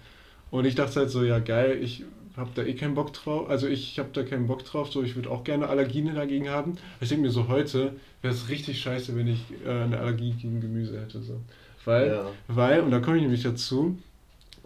[0.49, 2.03] Und ich dachte halt so, ja geil, ich
[2.37, 3.49] habe da eh keinen Bock drauf.
[3.49, 4.91] Also ich habe da keinen Bock drauf.
[4.91, 6.77] So, ich würde auch gerne Allergien dagegen haben.
[6.99, 10.61] Ich denke mir so, heute wäre es richtig scheiße, wenn ich äh, eine Allergie gegen
[10.61, 11.21] Gemüse hätte.
[11.21, 11.39] So.
[11.85, 12.25] Weil, ja.
[12.47, 13.97] weil, und da komme ich nämlich dazu,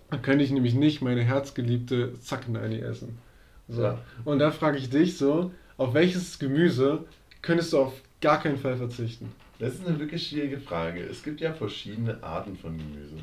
[0.10, 3.18] dann könnte ich nämlich nicht meine herzgeliebte Zackenani essen.
[3.68, 3.82] So.
[3.82, 4.00] Ja.
[4.24, 7.06] Und da frage ich dich so, auf welches Gemüse
[7.42, 7.94] könntest du auf
[8.26, 9.32] gar keinen Fall verzichten?
[9.60, 11.00] Das ist eine wirklich schwierige Frage.
[11.04, 13.18] Es gibt ja verschiedene Arten von Gemüse.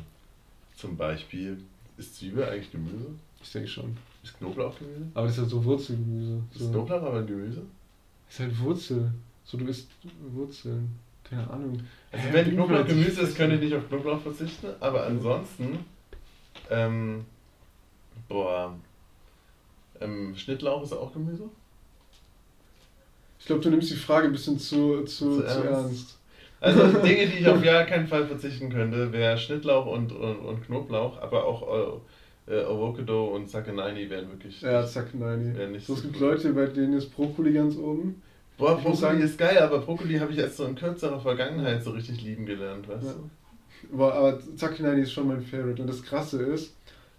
[0.77, 1.57] Zum Beispiel,
[1.97, 3.07] ist Zwiebel eigentlich Gemüse?
[3.41, 3.97] Ich denke schon.
[4.23, 5.05] Ist Knoblauch Gemüse?
[5.13, 6.41] Aber das ist ja so Wurzelgemüse.
[6.55, 7.63] Ist Knoblauch aber ein Gemüse?
[8.29, 9.11] Ist halt Wurzel.
[9.43, 9.89] So, du isst
[10.31, 10.97] Wurzeln.
[11.29, 11.77] Keine Ahnung.
[12.09, 14.67] Also, wenn Knoblauch Gemüse ist, könnte ich nicht auf Knoblauch verzichten.
[14.79, 15.79] Aber ansonsten,
[16.69, 17.25] ähm,
[18.29, 18.73] boah,
[19.99, 21.49] ähm, Schnittlauch ist auch Gemüse?
[23.43, 25.65] Ich glaube, du nimmst die Frage ein bisschen zu, zu, zu, ernst.
[25.65, 26.17] ernst.
[26.61, 30.65] Also Dinge, die ich auf gar keinen Fall verzichten könnte, wäre Schnittlauch und, und, und
[30.65, 31.99] Knoblauch, aber auch
[32.47, 34.61] äh, Avocado und Zaccanini wären wirklich.
[34.61, 35.77] Ja, Zaccanini.
[35.77, 38.21] So, es gibt Leute, bei denen ist Brokkoli ganz oben.
[38.57, 41.91] Boah, Brokkoli sagen, ist geil, aber Brokkoli habe ich erst so in kürzerer Vergangenheit so
[41.91, 43.11] richtig lieben gelernt, weißt ja.
[43.11, 43.97] du?
[43.97, 45.81] Boah, aber Zaccanini ist schon mein Favorite.
[45.81, 46.73] Und das Krasse ist,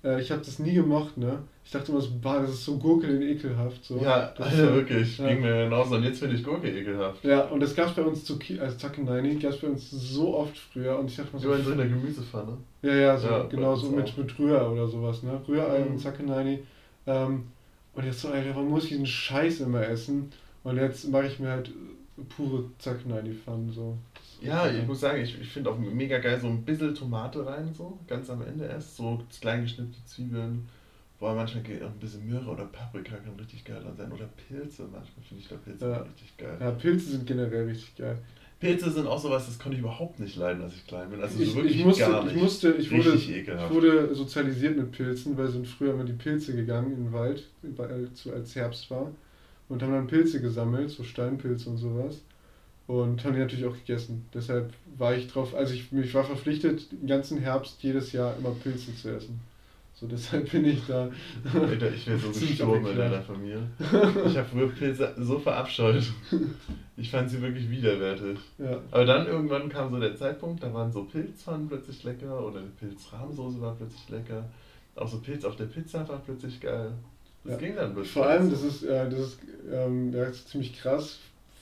[0.05, 1.43] äh, ich habe das nie gemocht, ne?
[1.65, 2.01] Ich dachte immer,
[2.41, 3.83] das ist so Gurke und ekelhaft.
[3.85, 3.97] So.
[3.99, 5.17] Ja, das Alter, wirklich.
[5.19, 5.29] Ja.
[5.29, 5.95] Ging mir genauso.
[5.95, 7.25] Und jetzt finde ich Gurke ekelhaft.
[7.25, 10.37] Ja, und das gab es bei uns zu als Takenini, gab es bei uns so
[10.37, 10.99] oft früher.
[10.99, 11.51] Und ich dachte mal so.
[11.51, 12.59] Du so in der Gemüsepfanne?
[12.83, 15.41] Ja, ja, so, ja, genau, so mit, mit Rühr oder sowas, ne?
[15.49, 15.93] Rührei mhm.
[15.93, 16.59] und Takenini.
[17.07, 17.45] Ähm,
[17.95, 20.31] und jetzt so, Alter, warum muss ich diesen Scheiß immer essen?
[20.65, 21.71] Und jetzt mache ich mir halt
[22.37, 23.97] pure Takenini-Pfannen, so.
[24.45, 27.73] Ja, ich muss sagen, ich, ich finde auch mega geil so ein bisschen Tomate rein,
[27.73, 30.69] so ganz am Ende erst, so klein geschnittene Zwiebeln.
[31.19, 34.13] Boah, manchmal geht auch ein bisschen Möhre oder Paprika kann richtig geil sein.
[34.13, 35.97] Oder Pilze, manchmal finde ich da Pilze ja.
[35.99, 36.57] richtig geil.
[36.61, 38.19] Ja, Pilze sind generell richtig geil.
[38.61, 41.21] Pilze sind auch sowas, das konnte ich überhaupt nicht leiden, als ich klein bin.
[41.21, 42.37] Also ich, so wirklich ich musste, gar nicht.
[42.37, 46.55] Ich, musste, ich, wurde, ich wurde sozialisiert mit Pilzen, weil sind früher immer die Pilze
[46.55, 47.45] gegangen in den Wald,
[48.35, 49.11] als Herbst war.
[49.69, 52.21] Und haben dann Pilze gesammelt, so Steinpilze und sowas
[52.87, 54.27] und haben die natürlich auch gegessen.
[54.35, 58.51] Deshalb war ich drauf, also ich, ich war verpflichtet, den ganzen Herbst jedes Jahr immer
[58.51, 59.41] Pilze zu essen.
[59.95, 61.09] So, deshalb bin ich da.
[61.55, 63.69] Alter, ich wäre so gestorben in deiner Familie.
[64.27, 66.03] Ich habe früher Pilze so verabscheut.
[66.97, 68.39] Ich fand sie wirklich widerwärtig.
[68.59, 68.81] Ja.
[68.91, 73.61] Aber dann irgendwann kam so der Zeitpunkt, da waren so Pilzpfannen plötzlich lecker oder Pilzrahmsoße
[73.61, 74.45] war plötzlich lecker.
[74.97, 76.93] Auch so Pilz auf der Pizza war plötzlich geil.
[77.45, 77.59] Das ja.
[77.59, 78.13] ging dann plötzlich.
[78.13, 79.39] Vor allem, das ist, äh, das ist,
[79.73, 81.21] ähm, das ist ziemlich krass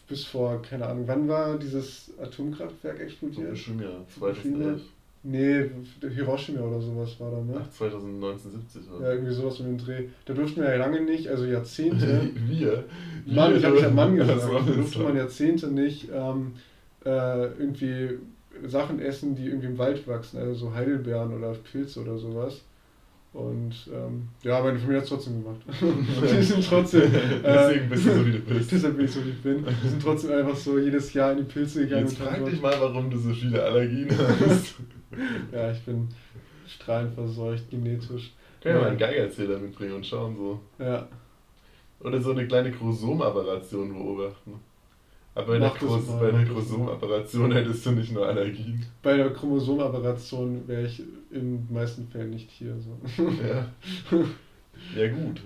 [0.08, 3.56] bis vor, keine Ahnung, wann war dieses Atomkraftwerk explodiert?
[3.56, 4.82] Fukushima, 2011.
[5.24, 7.60] Nee, Hiroshima oder sowas war da, ne?
[7.62, 9.06] Ach, 2070 oder?
[9.06, 10.04] Ja, irgendwie sowas mit dem Dreh.
[10.24, 12.28] Da durften wir ja lange nicht, also Jahrzehnte.
[12.34, 12.84] wir?
[13.26, 14.42] Mann, ich habe ja Mann gesagt.
[14.42, 16.54] Da durfte man Jahrzehnte nicht ähm,
[17.04, 18.18] äh, irgendwie
[18.66, 22.62] Sachen essen, die irgendwie im Wald wachsen, also so Heidelbeeren oder Pilze oder sowas.
[23.32, 25.60] Und ähm, ja, meine Familie hat es trotzdem gemacht.
[25.80, 27.10] die sind trotzdem.
[27.42, 28.72] Deswegen bist du so, wie du bist.
[28.72, 29.64] Deshalb bin ich so, wie ich bin.
[29.82, 32.06] Die sind trotzdem einfach so jedes Jahr in die Pilze gegangen.
[32.06, 34.74] Jetzt frag dich mal, warum du so viele Allergien hast.
[35.50, 36.08] ja, ich bin
[36.66, 38.32] strahlenverseucht, genetisch.
[38.60, 40.60] Können wir mal einen Geigerzähler mitbringen und schauen so.
[40.78, 41.08] Ja.
[42.00, 44.60] Oder so eine kleine Chromosomaberration beobachten.
[45.34, 48.84] Aber bei einer, Chros bei einer Chromosomoperation hättest du nicht nur Allergien.
[49.02, 52.76] Bei einer Chromosomoperation wäre ich in den meisten Fällen nicht hier.
[52.78, 52.98] So.
[53.42, 53.66] Ja.
[54.94, 55.40] ja, gut.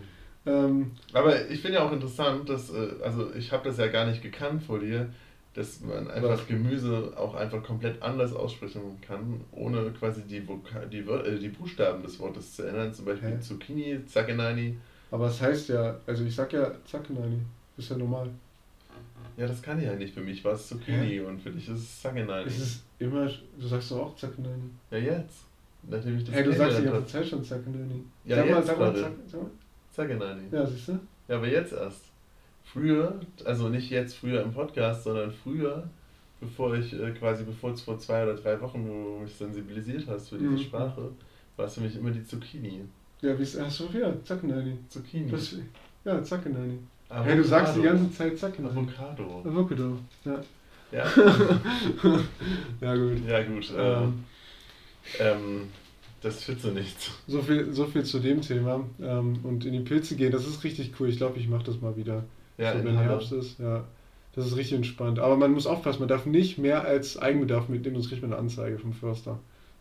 [0.44, 4.06] Ähm, Aber ich finde ja auch interessant, dass, äh, also ich habe das ja gar
[4.06, 5.08] nicht gekannt vor dir,
[5.54, 6.46] dass man einfach was?
[6.46, 12.02] Gemüse auch einfach komplett anders aussprechen kann, ohne quasi die, Voka die, äh, die Buchstaben
[12.02, 12.92] des Wortes zu ändern.
[12.92, 13.40] Zum Beispiel Hä?
[13.40, 14.76] Zucchini, Zackenani.
[15.10, 17.38] Aber es heißt ja, also ich sag ja Zackenani,
[17.76, 18.30] ist ja normal.
[19.36, 20.14] Ja, das kann ich ja nicht.
[20.14, 21.24] Für mich war es Zucchini ja.
[21.24, 22.46] und für dich ist es Zangenani.
[22.46, 24.70] Es ist immer, du sagst doch auch Zangenani.
[24.90, 25.44] Ja, jetzt.
[25.88, 28.02] Nachdem ich das hey, du sagst die ganze Zeit schon Zangenani.
[28.24, 29.50] Ja, sag jetzt mal, sag mal,
[29.92, 30.42] Zangenani.
[30.50, 30.98] Ja, siehst du?
[31.28, 32.04] Ja, aber jetzt erst.
[32.64, 35.88] Früher, also nicht jetzt früher im Podcast, sondern früher,
[36.40, 40.30] bevor ich äh, quasi, bevor es vor zwei oder drei Wochen du mich sensibilisiert hast
[40.30, 40.58] für diese mhm.
[40.58, 41.12] Sprache,
[41.56, 42.80] war es für mich immer die Zucchini.
[43.22, 44.76] Ja, wie ist Ach so, ja, Zackenani.
[44.88, 45.30] Zucchini.
[45.30, 45.56] Das,
[46.04, 46.78] ja, Zackenani.
[47.08, 47.30] Avocado.
[47.30, 48.78] Ja, du sagst die ganze Zeit Zackenani.
[48.78, 49.42] Avocado.
[49.44, 49.98] Avocado.
[50.24, 50.40] Ja.
[50.92, 51.04] Ja,
[52.80, 53.26] ja, gut.
[53.28, 53.70] ja gut.
[53.76, 54.24] Äh, Ähm,
[55.18, 55.62] ähm,
[56.20, 57.10] das führt zu nichts.
[57.26, 58.84] so, viel, so viel zu dem Thema.
[59.00, 61.08] Ähm, und in die Pilze gehen, das ist richtig cool.
[61.08, 62.24] Ich glaube, ich mache das mal wieder.
[62.58, 62.96] Ja, so, wenn.
[62.96, 63.58] Herbst ist.
[63.58, 63.84] Ja.
[64.34, 65.18] Das ist richtig entspannt.
[65.18, 68.40] Aber man muss aufpassen, man darf nicht mehr als Eigenbedarf mitnehmen, sonst kriegt man eine
[68.40, 69.38] Anzeige vom Förster.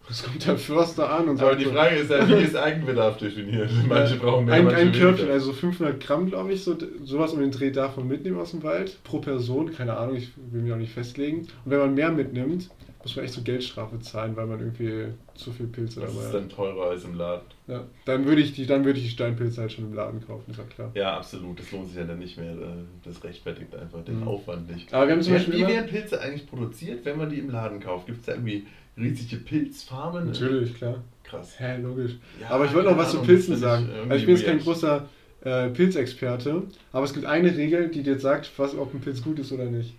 [0.08, 2.56] Das kommt der Förster an und Aber sagt die so, Frage ist ja, wie ist
[2.56, 3.70] Eigenbedarf definiert?
[3.88, 7.52] Manche brauchen mehr, ein, ein Körbchen, also 500 Gramm, glaube ich, so, sowas um den
[7.52, 9.04] Dreh darf man mitnehmen aus dem Wald.
[9.04, 11.40] Pro Person, keine Ahnung, ich will mich auch nicht festlegen.
[11.40, 12.70] Und wenn man mehr mitnimmt,
[13.02, 16.28] muss man echt so Geldstrafe zahlen, weil man irgendwie zu viel Pilze Das dabei ist
[16.34, 16.34] hat.
[16.42, 17.44] dann teurer als im Laden.
[17.68, 20.50] Ja, dann würde ich die, dann würde ich die Steinpilze halt schon im Laden kaufen,
[20.52, 20.92] ist ja klar.
[20.96, 21.60] Ja, absolut.
[21.60, 22.52] Das lohnt sich ja dann nicht mehr.
[22.52, 22.56] äh,
[23.04, 24.28] Das rechtfertigt einfach den Mhm.
[24.28, 24.92] Aufwand nicht.
[24.94, 27.50] Aber wir haben zum Wie, Beispiel wie werden Pilze eigentlich produziert, wenn man die im
[27.52, 28.08] Laden kauft?
[28.08, 28.66] Gibt es da irgendwie
[28.98, 30.28] riesige Pilzfarmen?
[30.28, 31.04] Natürlich, klar.
[31.24, 31.60] Krass.
[31.60, 32.14] Hä, logisch.
[32.40, 33.90] Ja, aber ich wollte noch was zu Pilzen sagen.
[33.90, 35.10] ich Also ich bin jetzt kein großer
[35.42, 39.40] äh, Pilzexperte, aber es gibt eine Regel, die dir sagt, was, ob ein Pilz gut
[39.40, 39.96] ist oder nicht.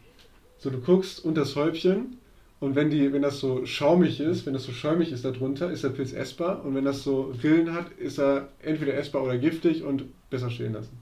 [0.59, 2.19] So, du guckst unter das Häubchen
[2.61, 5.85] und wenn, die, wenn das so schaumig ist, wenn das so schäumig ist darunter, ist
[5.85, 9.83] der Pilz essbar und wenn das so Rillen hat, ist er entweder essbar oder giftig
[9.83, 10.99] und besser stehen lassen.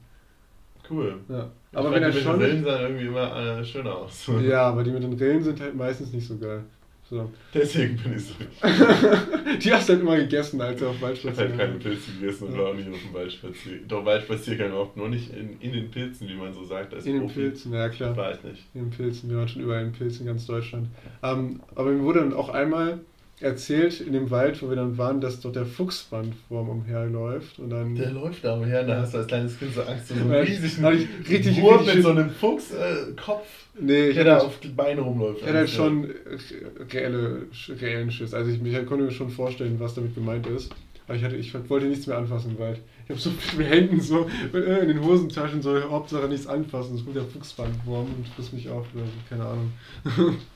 [0.89, 1.15] Cool.
[1.29, 1.51] Ja.
[1.71, 2.39] Ich Aber fand wenn er die mit schon...
[2.39, 4.29] den Rillen sahen irgendwie immer äh, schöner aus.
[4.43, 6.63] Ja, aber die mit den Rillen sind halt meistens nicht so geil.
[7.07, 7.29] So.
[7.53, 8.33] Deswegen bin ich so.
[9.61, 11.73] Die hast du halt immer gegessen, als du auf Ich habe halt keine.
[11.73, 12.59] Pilze gegessen und Ja.
[12.61, 13.87] war auch nicht auf dem Waldspaziergang.
[13.87, 16.93] Doch Waldspaziergang auch nur nicht in, in den Pilzen, wie man so sagt.
[16.93, 17.41] In den Profi.
[17.41, 18.17] Pilzen, ja klar.
[18.17, 18.63] War ich nicht.
[18.73, 20.87] In den Pilzen, wir waren schon überall in Pilzen in ganz Deutschland.
[21.21, 22.99] Ähm, aber mir wurde dann auch einmal
[23.41, 27.59] erzählt in dem Wald, wo wir dann waren, dass dort der Fuchsbandwurm umherläuft.
[27.59, 27.93] Und dann.
[27.95, 30.31] Der läuft da umher und da hast du als kleines Kind so Angst, so einen
[30.31, 33.47] riesigen ich richtig- Wurm richtig mit so einem Fuchskopf,
[33.79, 35.41] nee, ich der da auf die Beine rumläuft.
[35.41, 36.09] ich hatte halt schon
[36.93, 37.43] reelle,
[37.81, 38.33] reellen Schiss.
[38.33, 40.73] Also ich, ich konnte mir schon vorstellen, was damit gemeint ist.
[41.07, 42.79] Aber ich, hatte, ich wollte nichts mehr anfassen im Wald.
[43.03, 46.95] Ich habe so mit Händen so äh, in den Hosentaschen so, Hauptsache nichts anfassen.
[46.95, 49.71] Es kommt der Fuchsbandwurm und frisst mich auf oder so, keine Ahnung.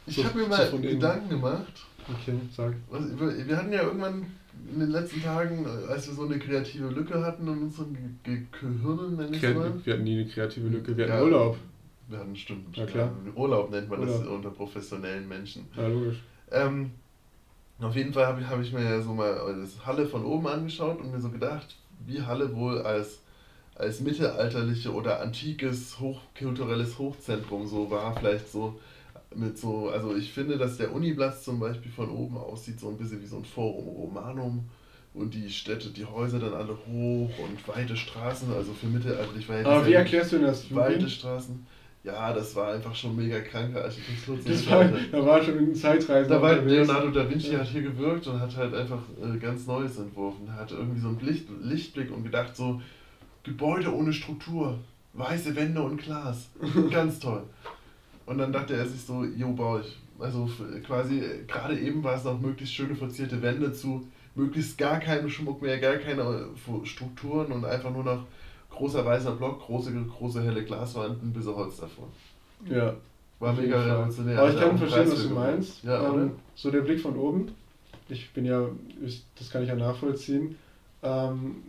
[0.08, 0.82] Ich So- habe mir so mal innen.
[0.82, 1.86] Gedanken gemacht.
[2.12, 2.74] Okay, sag.
[2.89, 3.04] Was,
[3.48, 4.26] wir hatten ja irgendwann
[4.74, 7.93] in den letzten Tagen, äh, als wir so eine kreative Lücke hatten in unseren
[8.24, 9.74] Ge Ge Gehirnen, nenne ich es mal.
[9.84, 11.24] wir hatten nie eine kreative Lücke, wir hatten Ja.
[11.24, 11.58] Urlaub.
[12.08, 12.76] Wir hatten stimmt.
[12.76, 13.12] Ja, klar.
[13.36, 14.36] Urlaub nennt man das Urlaub.
[14.38, 15.67] unter professionellen Menschen.
[15.78, 16.17] Ja, logisch.
[16.52, 16.91] Ähm,
[17.80, 20.48] auf jeden Fall habe ich, hab ich mir ja so mal das Halle von oben
[20.48, 21.76] angeschaut und mir so gedacht,
[22.08, 23.19] wie Halle wohl als,
[23.76, 28.15] als mittelalterliche oder antikes, hochkulturelles Hochzentrum so war.
[28.17, 28.80] Vielleicht so
[29.36, 32.98] mit so, also ich finde, dass der Uniplatz zum Beispiel von oben aussieht so ein
[32.98, 34.65] bisschen wie so ein Forum Romanum
[35.13, 39.60] und die Städte, die Häuser dann alle hoch und weite Straßen, also für mittelalterlich war
[39.60, 40.74] ja Aber wie erklärst du denn das?
[40.74, 41.65] weite Straßen.
[42.04, 44.38] Ja, das war einfach schon mega kranke Architektur.
[44.46, 46.30] Das war, da war schon in Zeitreisen.
[46.30, 46.56] Da war.
[46.56, 47.60] Leonardo da Vinci Ja.
[47.60, 50.48] hat hier gewirkt und hat halt einfach äh, ganz Neues entworfen.
[50.48, 52.82] Er hatte irgendwie so einen Licht, Lichtblick und gedacht so,
[53.44, 54.80] Gebäude ohne Struktur,
[55.13, 56.48] weiße Wände und Glas.
[56.89, 57.44] Ganz toll.
[58.30, 59.98] Und dann dachte er sich so, jo, baue ich.
[60.20, 60.48] Also
[60.86, 65.63] quasi, gerade eben war es noch möglichst schöne verzierte Wände zu möglichst gar keinem Schmuck
[65.63, 68.26] mehr, gar keine äh, Strukturen und einfach nur noch
[68.70, 72.08] großer weißer Block, große, große helle Glaswand, ein bisschen Holz davor.
[72.70, 72.94] Ja.
[73.39, 74.38] War mega revolutionär.
[74.38, 75.84] Aber ich kann verstehen, was du meinst.
[75.84, 77.52] Ja, ähm, so der Blick von oben.
[78.10, 78.63] Ich bin ja,
[79.39, 80.56] das kann ich ja nachvollziehen.
[81.02, 81.63] Ähm,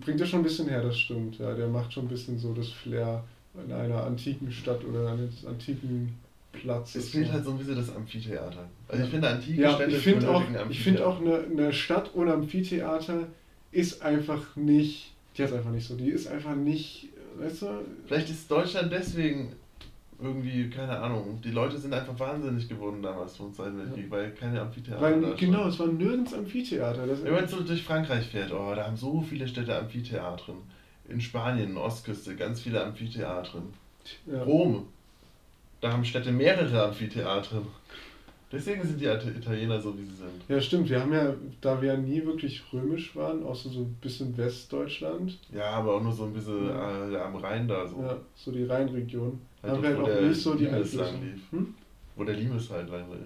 [0.00, 1.38] bringt ja schon ein bisschen her, das stimmt.
[1.38, 3.22] Ja, der macht schon ein bisschen so das Flair
[3.64, 6.14] in einer antiken Stadt oder eines antiken
[6.52, 7.04] Platzes.
[7.04, 8.68] Es fehlt halt so ein bisschen das Amphitheater.
[8.88, 9.12] Also ich Ja.
[9.12, 13.26] finde antike Ja, Städte ich finde auch, ich find auch eine, eine Stadt ohne Amphitheater
[13.72, 17.66] ist einfach nicht, die hat einfach nicht so, die ist einfach nicht, weißt du,
[18.06, 19.52] Vielleicht ist Deutschland deswegen
[20.18, 24.62] irgendwie, keine Ahnung, die Leute sind einfach wahnsinnig geworden damals vom Zweiten Weltkrieg, weil keine
[24.62, 27.06] Amphitheater weil genau, es war nirgends Amphitheater.
[27.22, 30.56] Wenn man so durch Frankreich fährt, oh, da haben so viele Städte Amphitheatren.
[31.08, 33.62] In Spanien, Ostküste, ganz viele Amphitheatren.
[34.26, 34.42] ja.
[34.42, 34.86] Rom,
[35.80, 37.66] da haben Städte mehrere Amphitheatren.
[38.50, 40.30] Deswegen sind die Italiener so, wie sie sind.
[40.48, 40.88] Ja, stimmt.
[40.88, 45.36] Wir haben ja, da wir ja nie wirklich römisch waren, außer so ein bisschen Westdeutschland,
[45.52, 47.08] Ja, aber auch nur so ein bisschen Ja.
[47.10, 48.00] äh, am Rhein da so.
[48.02, 50.96] ja, so die Rheinregion, Halt haben wir halt auch nicht so die Limes Einflüsse.
[51.04, 51.40] lang lief.
[51.50, 51.74] Hm?
[52.14, 53.18] Wo der Limes halt reinlief.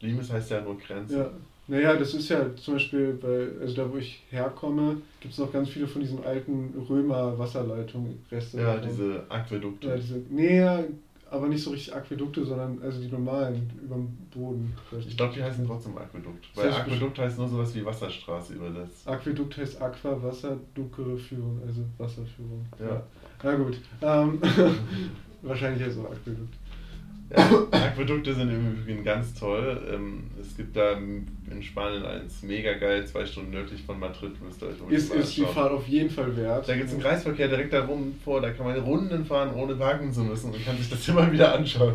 [0.00, 1.18] Limes heißt ja nur Grenze.
[1.18, 1.30] Ja.
[1.68, 5.52] Naja, das ist ja zum Beispiel bei, also da wo ich herkomme, gibt es noch
[5.52, 8.58] ganz viele von diesen alten Römer-Wasserleitungen-Reste.
[8.58, 8.88] Ja, davon.
[8.88, 9.88] diese Aquädukte.
[9.88, 10.84] Ja, diese, nee, ja,
[11.28, 14.72] aber nicht so richtig Aquädukte, sondern also die normalen über dem Boden.
[15.08, 16.46] Ich glaube, die heißen trotzdem Aquädukt.
[16.54, 19.08] Das Weil heißt Aquädukt heißt nur sowas wie Wasserstraße übersetzt.
[19.08, 22.64] Aquädukt heißt Aqua, Wasser, Duckere Führung, also Wasserführung.
[22.78, 23.02] Ja.
[23.42, 23.78] Na gut.
[24.02, 24.40] Ähm,
[25.42, 26.54] wahrscheinlich auch Aquädukt.
[27.28, 29.82] Ja, Aquädukte sind im Übrigen ganz toll.
[29.92, 30.96] Ähm, Es gibt da
[31.50, 32.42] in Spanien eins.
[32.42, 35.42] Mega geil, zwei Stunden nördlich von Madrid müsst ihr euch Ist, ist die.
[35.42, 36.68] Fahrt auf jeden Fall wert.
[36.68, 39.74] Da gibt es einen Kreisverkehr direkt da rum vor, da kann man Runden fahren, ohne
[39.74, 41.94] parken zu müssen und kann sich das immer wieder anschauen.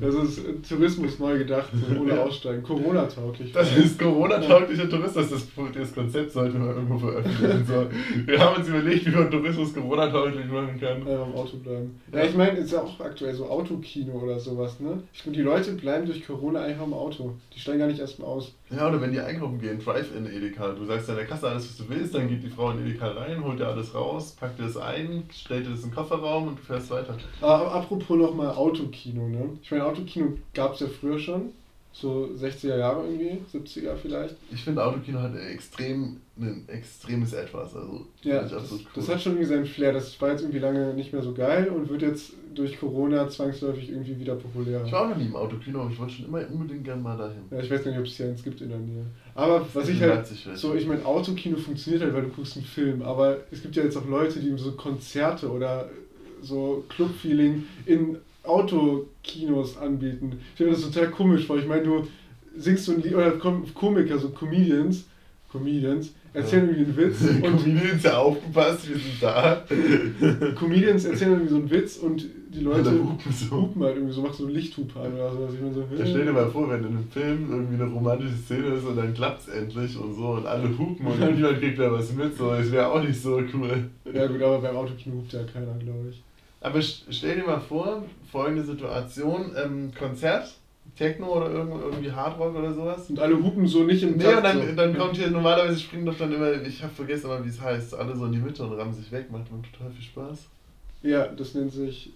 [0.00, 2.22] Das ist äh, Tourismus neu gedacht, ohne Ja.
[2.22, 2.62] Aussteigen.
[2.62, 3.52] Corona-tauglich.
[3.52, 7.66] Das ist Corona-tauglicher Tourismus, das, das Konzept sollte man irgendwo veröffentlichen.
[7.66, 7.86] So.
[8.26, 10.96] Wir haben uns überlegt, wie man Tourismus Corona-tauglich machen kann.
[11.06, 12.00] Einfach im Auto bleiben.
[12.12, 15.02] Ja, ich meine, ist ja auch aktuell so Autokino oder sowas, ne?
[15.12, 17.34] Ich finde, die Leute bleiben durch Corona einfach im Auto.
[17.54, 18.54] Die steigen gar nicht erstmal aus.
[18.70, 20.72] Ja, oder wenn die einkaufen gehen, Drive-In Edeka.
[20.72, 23.08] Du sagst an der Kasse alles, was du willst, dann geht die Frau in Edeka
[23.08, 26.48] rein, holt dir alles raus, packt dir das ein, stellt dir das in den Kofferraum
[26.48, 27.16] und du fährst weiter.
[27.40, 29.50] Aber apropos nochmal Autokino, ne?
[29.62, 31.52] Ich meine, Autokino gab es ja früher schon.
[31.98, 34.36] So 60er Jahre irgendwie, 70er vielleicht.
[34.52, 37.74] Ich finde, Autokino hat extrem, ein extremes Etwas.
[37.74, 38.80] Also, Ja, das, cool.
[38.94, 39.94] das hat schon irgendwie seinen Flair.
[39.94, 43.88] Das war jetzt irgendwie lange nicht mehr so geil und wird jetzt durch Corona zwangsläufig
[43.88, 44.84] irgendwie wieder populärer.
[44.84, 47.16] ich war auch noch nie im Autokino, aber ich wollte schon immer unbedingt gerne mal
[47.16, 47.40] dahin.
[47.50, 49.06] Ja, ich weiß gar nicht, ob es hier eins gibt in der Nähe.
[49.34, 50.26] Aber was ich halt.
[50.54, 53.00] So, ich meine, Autokino funktioniert halt, weil du guckst einen Film.
[53.00, 55.88] Aber es gibt ja jetzt auch Leute, die so Konzerte oder
[56.42, 60.38] so Clubfeeling in Autokinos anbieten.
[60.52, 62.06] Ich finde das total komisch, weil ich meine, du
[62.56, 65.04] singst so ein Lied, oder Kom Komiker, so Comedians,
[65.50, 69.64] Comedians, erzählen irgendwie einen Witz und Comedians, ja aufgepasst, wir sind da.
[70.58, 73.56] Comedians erzählen irgendwie so einen Witz und die Leute Alle hupen so.
[73.56, 75.54] hupen halt irgendwie so, machen so Lichthupe an oder sowas.
[75.54, 78.36] Ich meine so, Ja, stell dir mal vor, wenn in einem Film irgendwie eine romantische
[78.36, 81.78] Szene ist und dann klappt es endlich und so und alle hupen und niemand kriegt
[81.78, 83.90] da was mit, so, das wäre auch nicht so cool.
[84.12, 86.22] Ja gut, aber beim Autokino hupt ja keiner, glaube ich.
[86.66, 88.02] Aber st- stell dir mal vor,
[88.32, 90.52] folgende Situation, ähm, Konzert,
[90.96, 93.08] Techno oder irgend- irgendwie Hardrock oder sowas.
[93.08, 94.74] Und alle hupen so nicht im Nee, Takt und dann, so.
[94.74, 97.94] dann kommt hier, normalerweise springen doch dann immer, ich habe vergessen aber wie es heißt,
[97.94, 100.46] alle so in die Mitte und rammen sich weg, macht man total viel Spaß.
[101.02, 102.10] Ja, das nennt sich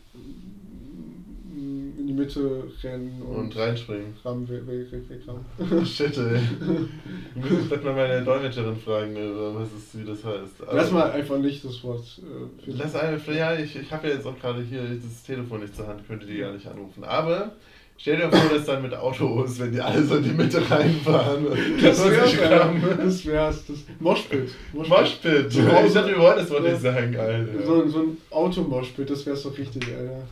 [2.10, 4.14] die Mitte rennen und, Und reinspringen.
[4.24, 5.86] Rahmen, weg, weg, weg, weg, Rahmen.
[5.86, 6.40] Shit, ey.
[7.36, 10.62] Ich muss vielleicht mal meine Dolmetscherin fragen, oder was ist, wie das heißt.
[10.66, 12.70] Aber- Lass mal einfach nicht das Wort äh.
[12.72, 15.86] Lass einfach, ja, ich, ich habe ja jetzt auch gerade hier das Telefon nicht zur
[15.86, 17.04] Hand, könnte die gar nicht anrufen.
[17.04, 17.52] Aber
[17.96, 21.46] stell dir vor, dass dann mit Autos, wenn die alle so in die Mitte reinfahren.
[21.80, 22.82] Das wär's, rammen.
[22.98, 23.66] das wär's.
[23.66, 24.50] Das Moshpit.
[24.72, 25.46] Moshpit.
[25.46, 26.70] Ich dachte, wir wollen das Wort Ja.
[26.72, 27.62] nicht sagen, Alter.
[27.64, 30.22] So, so ein Automoshpit, das wär's doch richtig, Alter.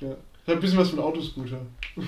[0.00, 0.16] Ja.
[0.50, 1.60] Hat ein bisschen was von Autoscooter.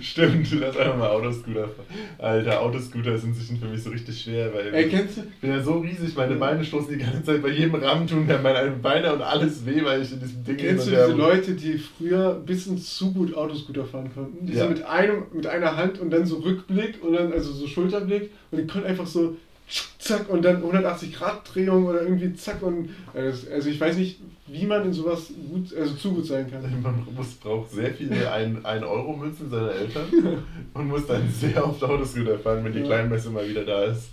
[0.00, 1.86] Stimmt, lass einfach mal Autoscooter fahren.
[2.18, 5.22] Alter, Autoscooter sind inzwischen für mich so richtig schwer, weil Ey, ich kennst du?
[5.40, 8.38] bin ja so riesig, meine Beine stoßen die ganze Zeit bei jedem Rahmen, tun mir
[8.38, 11.78] meine Beine und alles weh, weil ich in diesem Ding Kennst du diese Leute, die
[11.78, 14.46] früher ein bisschen zu gut Autoscooter fahren konnten?
[14.46, 14.64] Die Ja.
[14.64, 18.30] so mit einem, mit einer Hand und dann so Rückblick und dann, also so Schulterblick
[18.50, 19.36] und die konnten einfach so
[19.98, 24.18] zack und dann 180 Grad Drehung oder irgendwie zack und also also ich weiß nicht,
[24.48, 26.62] wie man in sowas gut, also zu gut sein kann.
[26.82, 30.04] Man muss, braucht sehr viele 1-Euro-Münzen seiner Eltern
[30.74, 32.86] und muss dann sehr oft Autoscooter fahren, wenn die Ja.
[32.86, 34.10] Kleinmesse mal wieder da ist.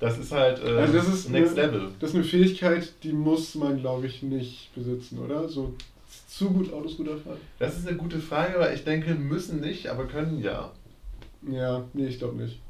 [0.00, 1.88] Das ist halt äh, Also das ist Next eine, Level.
[1.98, 5.48] Das ist eine Fähigkeit, die muss man, glaube ich, nicht besitzen, oder?
[5.48, 5.74] So
[6.28, 7.38] zu gut Autoscooter fahren?
[7.58, 10.70] Das ist eine gute Frage, aber ich denke, müssen nicht, aber können ja.
[11.50, 12.60] Ja, nee, ich glaube nicht.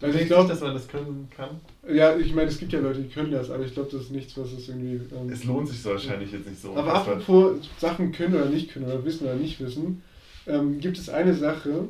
[0.00, 1.60] Also ich glaube, nicht, dass man das können kann?
[1.88, 4.10] ja, ich meine, es gibt ja Leute, die können das, aber ich glaube, das ist
[4.10, 5.00] nichts, was es irgendwie.
[5.14, 6.76] Ähm, Es lohnt sich so wahrscheinlich jetzt nicht so.
[6.76, 10.02] Aber apropos Sachen können oder nicht können oder wissen oder nicht wissen,
[10.46, 11.88] ähm, gibt es eine Sache,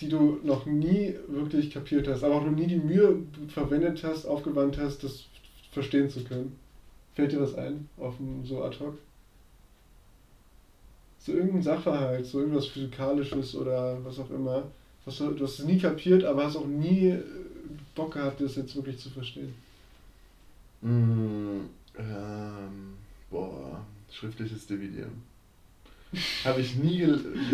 [0.00, 3.16] die du noch nie wirklich kapiert hast, aber auch noch nie die Mühe
[3.48, 5.24] verwendet hast, aufgewandt hast, das
[5.72, 6.58] verstehen zu können.
[7.14, 8.96] Fällt dir was ein, auf dem, so ad hoc?
[11.18, 14.64] So irgendein Sachverhalt, so irgendwas Physikalisches oder was auch immer.
[15.08, 17.22] Was du, du hast es nie kapiert, aber hast auch nie äh,
[17.94, 19.54] Bock gehabt, das jetzt wirklich zu verstehen.
[20.82, 21.60] Mm,
[21.98, 22.94] ähm,
[23.30, 25.22] boah, schriftliches Dividieren.
[26.44, 27.06] Habe ich nie,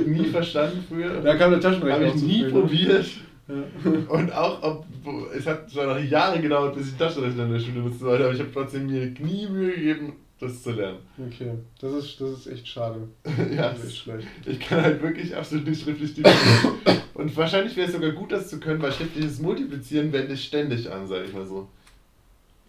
[0.05, 1.21] nie verstanden früher.
[1.21, 2.51] Da kam der Taschenrechner Habe ich nie ne?
[2.51, 3.07] probiert.
[3.47, 3.55] Ja.
[4.09, 4.87] Und auch, ob,
[5.33, 8.35] es hat zwar noch Jahre gedauert, bis ich Taschenrechner in der Schule nutzen wollte, aber
[8.35, 10.99] ich habe trotzdem mir nie Mühe gegeben, das zu lernen.
[11.19, 13.09] Okay, das ist, das ist echt schade.
[13.55, 14.27] ja, Das ist echt schlecht.
[14.47, 16.75] ich kann halt wirklich absolut nicht schriftlich dividieren.
[17.15, 20.91] Und wahrscheinlich wäre es sogar gut, das zu können, weil schriftliches Multiplizieren wende ich ständig
[20.91, 21.69] an, sage ich mal so.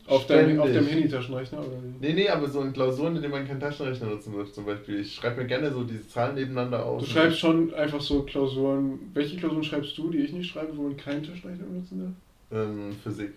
[0.07, 1.79] Auf deinem, auf deinem Handy-Taschenrechner oder?
[1.99, 4.99] Nee, nee, aber so in Klausuren, in denen man keinen Taschenrechner nutzen muss, zum Beispiel.
[4.99, 7.01] Ich schreibe mir gerne so diese Zahlen nebeneinander auf.
[7.01, 8.99] Du schreibst schon einfach so Klausuren.
[9.15, 12.15] Welche Klausuren schreibst du, die ich nicht schreibe, wo man keinen Taschenrechner benutzen
[12.51, 12.61] darf?
[12.61, 13.33] Ähm, Physik.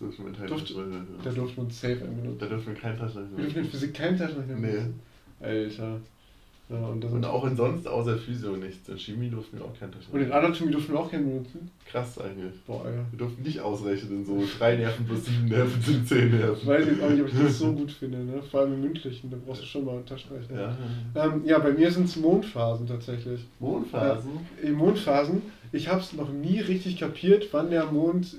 [0.00, 2.36] Dürfen wir keinen Durft- Taschenrechner Da durfte man safe benutzen.
[2.38, 3.70] Da dürfen wir keinen Taschenrechner Wir dürfen in.
[3.70, 4.66] Physik keinen Taschenrechner Nee.
[4.68, 5.00] benutzen.
[5.40, 6.00] Alter.
[6.70, 8.88] Ja, und, das Und auch in sonst außer Physio nichts.
[8.88, 10.14] In Chemie durften wir auch kein Taschenrechner.
[10.20, 11.68] und in Anatomie durften wir auch keinen benutzen.
[11.84, 12.52] Krass eigentlich.
[12.64, 13.04] Boah, ja.
[13.10, 16.56] Wir durften nicht ausrechnen, so drei Nerven plus sieben Nerven sind zehn Nerven.
[16.62, 18.40] Ich weiß jetzt auch nicht, ob ich das so gut finde, ne?
[18.48, 20.76] Vor allem im Mündlichen, da brauchst du schon mal einen Taschenrechner.
[21.16, 21.24] Ja.
[21.26, 23.40] Ähm, ja, bei mir sind es Mondphasen tatsächlich.
[23.58, 24.30] Mondphasen.
[24.62, 25.42] In Mondphasen,
[25.72, 28.36] ich habe es noch nie richtig kapiert, wann der Mond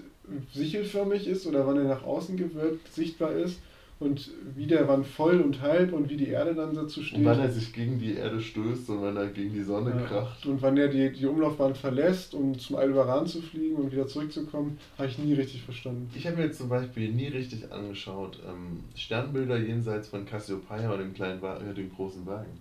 [0.54, 3.60] sichelförmig ist oder wann er nach außen gewölbt sichtbar ist
[4.00, 7.20] und wie der wann voll und halb und wie die Erde dann dazu steht.
[7.20, 10.08] Und wann er sich gegen die Erde stößt und wann er gegen die Sonne Ja.
[10.08, 10.46] kracht.
[10.48, 14.80] Und wann er die, die Umlaufbahn verlässt, um zum Aldebaran zu fliegen und wieder zurückzukommen,
[14.98, 16.10] habe ich nie richtig verstanden.
[16.16, 21.14] Ich habe mir zum Beispiel nie richtig angeschaut ähm, Sternbilder jenseits von Cassiopeia und dem
[21.14, 22.58] kleinen Wa äh, dem großen Wagen.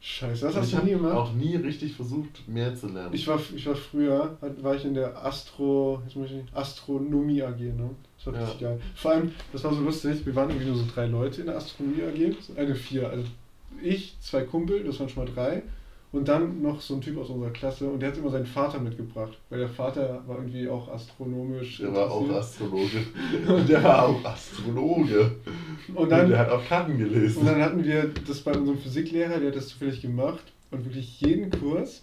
[0.00, 1.16] Scheiße, das Und hast ich du nie habe gemacht?
[1.16, 3.12] auch nie richtig versucht, mehr zu lernen.
[3.12, 7.58] Ich war, ich war früher, war ich in der Astro, jetzt muss ich, Astronomie AG,
[7.60, 7.90] ne?
[8.16, 8.40] Das war Ja.
[8.44, 8.80] richtig geil.
[8.94, 11.56] Vor allem, das war so lustig, wir waren irgendwie nur so drei Leute in der
[11.56, 13.24] Astronomie AG, eine vier, also
[13.82, 15.62] ich, zwei Kumpel, das waren schon mal drei,
[16.10, 18.80] und dann noch so ein Typ aus unserer Klasse und der hat immer seinen Vater
[18.80, 21.78] mitgebracht, weil der Vater war irgendwie auch astronomisch.
[21.78, 22.28] der war auch.
[22.30, 23.04] Astrologe.
[23.46, 25.32] Und der war auch Astrologe.
[25.94, 27.40] Und dann, der hat auch Karten gelesen.
[27.40, 30.52] Und dann hatten wir das bei unserem Physiklehrer, der hat das zufällig gemacht.
[30.70, 32.02] Und wirklich jeden Kurs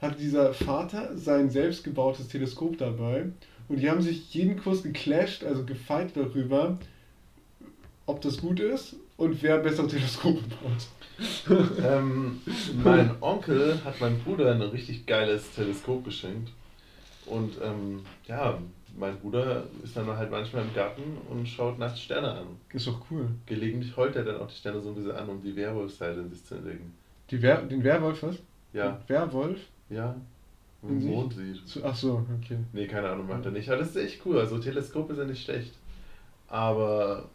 [0.00, 3.26] hatte dieser Vater sein selbstgebautes Teleskop dabei.
[3.68, 6.78] Und die haben sich jeden Kurs geclasht, also gefeit darüber,
[8.04, 10.86] ob das gut ist und wer bessere Teleskope baut.
[11.82, 12.42] Ähm,
[12.84, 16.52] mein Onkel hat meinem Bruder ein richtig geiles Teleskop geschenkt.
[17.24, 18.58] Und ähm, ja,
[18.98, 22.46] mein Bruder ist dann halt manchmal im Garten und schaut nachts Sterne an.
[22.70, 23.28] Ist doch cool.
[23.46, 26.30] Gelegentlich heult er dann auch die Sterne so ein bisschen an, um die Werwolfseite in
[26.30, 26.92] sich zu entdecken.
[27.30, 28.36] Die Wer den Werwolf, was?
[28.74, 29.60] Ja, Werwolf?
[29.88, 30.14] ja.
[30.82, 31.10] Wenn sich?
[31.10, 31.82] Mond sieht.
[31.82, 32.58] Ach so, okay.
[32.74, 33.68] Nee, keine Ahnung, macht er nicht.
[33.70, 34.38] Aber das ist echt cool.
[34.38, 35.72] Also Teleskope sind nicht schlecht.
[36.48, 37.30] Aber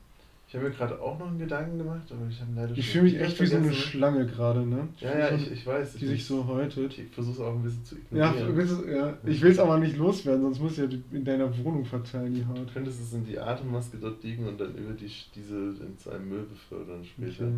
[0.51, 3.05] ich habe mir gerade auch noch einen Gedanken gemacht, aber ich habe leider Ich fühle
[3.05, 3.83] mich echt wie so eine vergessen.
[3.87, 4.89] Schlange gerade, ne?
[4.99, 5.93] Ja, ja, ich, ich weiß.
[5.93, 6.97] Die sich so häutet.
[6.99, 8.67] Ich versuche es auch ein bisschen zu Ja, ignorieren.
[8.83, 9.13] du- ja.
[9.25, 12.45] ich will es aber nicht loswerden, sonst muss ich ja in deiner Wohnung verteilen, die
[12.45, 12.57] Haut.
[12.67, 16.27] Du könntest es in die Atemmaske dort liegen und dann über die, diese in einem
[16.27, 17.45] Müll befördern später.
[17.45, 17.53] Okay,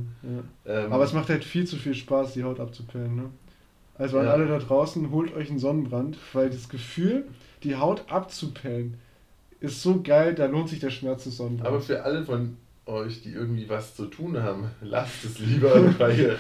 [0.68, 0.84] ja.
[0.86, 3.16] Ähm, Aber es macht halt viel zu viel Spaß, die Haut abzupellen.
[3.16, 3.24] Ne?
[3.98, 4.34] Also an Ja.
[4.34, 7.26] alle da draußen, holt euch einen Sonnenbrand, weil das Gefühl,
[7.64, 9.00] die Haut abzupellen,
[9.62, 11.86] ist so geil, da lohnt sich der Schmerz des aber Sonnenbrands.
[11.88, 16.38] für alle von euch, die irgendwie was zu tun haben, lasst es lieber, weil ihr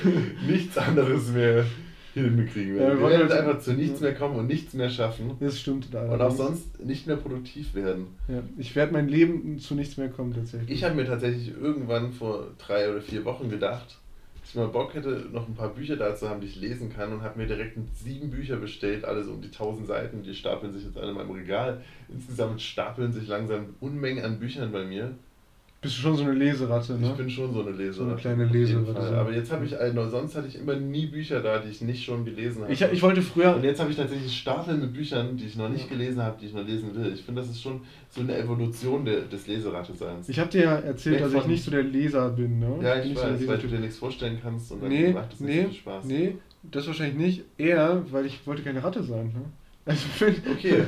[0.47, 1.65] nichts anderes mehr
[2.13, 2.93] hinbekriegen Ja, werdet.
[2.95, 5.31] wir wir wollen werden halt- einfach zu nichts mehr kommen und nichts mehr schaffen.
[5.39, 6.03] Das stimmt da.
[6.11, 8.07] Und auch sonst nicht mehr produktiv werden.
[8.27, 10.69] Ja, ich werde mein Leben zu nichts mehr kommen, tatsächlich.
[10.69, 13.97] Ich habe mir tatsächlich irgendwann vor drei oder vier Wochen gedacht,
[14.41, 16.93] dass ich mal Bock hätte, noch ein paar Bücher da zu haben, die ich lesen
[16.93, 20.71] kann und habe mir direkt sieben Bücher bestellt, alles um die 1000 Seiten, die stapeln
[20.73, 21.81] sich jetzt alle in meinem Regal.
[22.09, 25.15] Insgesamt stapeln sich langsam Unmengen an Büchern bei mir.
[25.83, 27.07] Bist du schon so eine Leseratte, ne?
[27.11, 27.93] Ich bin schon so eine Leserin.
[27.93, 29.17] So eine kleine Leseratte.
[29.17, 32.03] Aber jetzt habe ich, also sonst hatte ich immer nie Bücher da, die ich nicht
[32.05, 32.71] schon gelesen habe.
[32.71, 33.55] Ich, ich wollte früher.
[33.55, 36.45] und jetzt habe ich tatsächlich Stapeln mit Büchern, die ich noch nicht gelesen habe, die
[36.47, 37.11] ich noch lesen will.
[37.13, 40.29] Ich finde, das ist schon so eine Evolution der, des Leseratte-Seins.
[40.29, 42.77] Ich habe dir ja erzählt, Weg dass ich nicht so der Leser bin, ne?
[42.81, 45.11] Ja, bin ich nicht so weiß, weil du dir nichts vorstellen kannst und dann Nee,
[45.11, 46.05] macht es nicht nee, so viel Spaß.
[46.05, 47.43] nee, das wahrscheinlich nicht.
[47.57, 49.41] Eher, weil ich wollte keine Ratte sein, ne?
[49.85, 50.05] Also
[50.49, 50.83] Okay.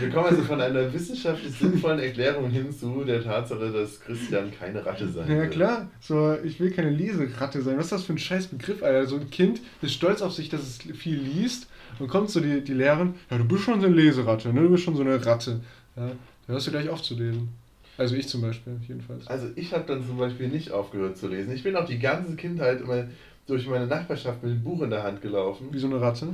[0.00, 4.84] Wir kommen also von einer wissenschaftlich sinnvollen Erklärung hin zu der Tatsache, dass Christian keine
[4.84, 5.48] Ratte sein ja will.
[5.48, 7.76] klar, so, ich will keine Leseratte sein.
[7.78, 9.06] Was ist das für ein scheiß Begriff, Alter?
[9.06, 11.68] So ein Kind ist stolz auf sich, dass es viel liest
[12.00, 14.62] und kommt so die, die Lehrerin, ja, du bist schon so eine Leseratte, ne?
[14.62, 15.60] Du bist schon so eine Ratte.
[15.94, 16.10] Ja,
[16.48, 17.48] da hörst du gleich auf zu lesen.
[17.98, 19.26] Also ich zum Beispiel, jedenfalls.
[19.28, 21.54] Also ich habe dann zum Beispiel nicht aufgehört zu lesen.
[21.54, 23.04] Ich bin auch die ganze Kindheit immer
[23.46, 25.68] durch meine Nachbarschaft mit dem Buch in der Hand gelaufen.
[25.70, 26.28] Wie so eine Ratte.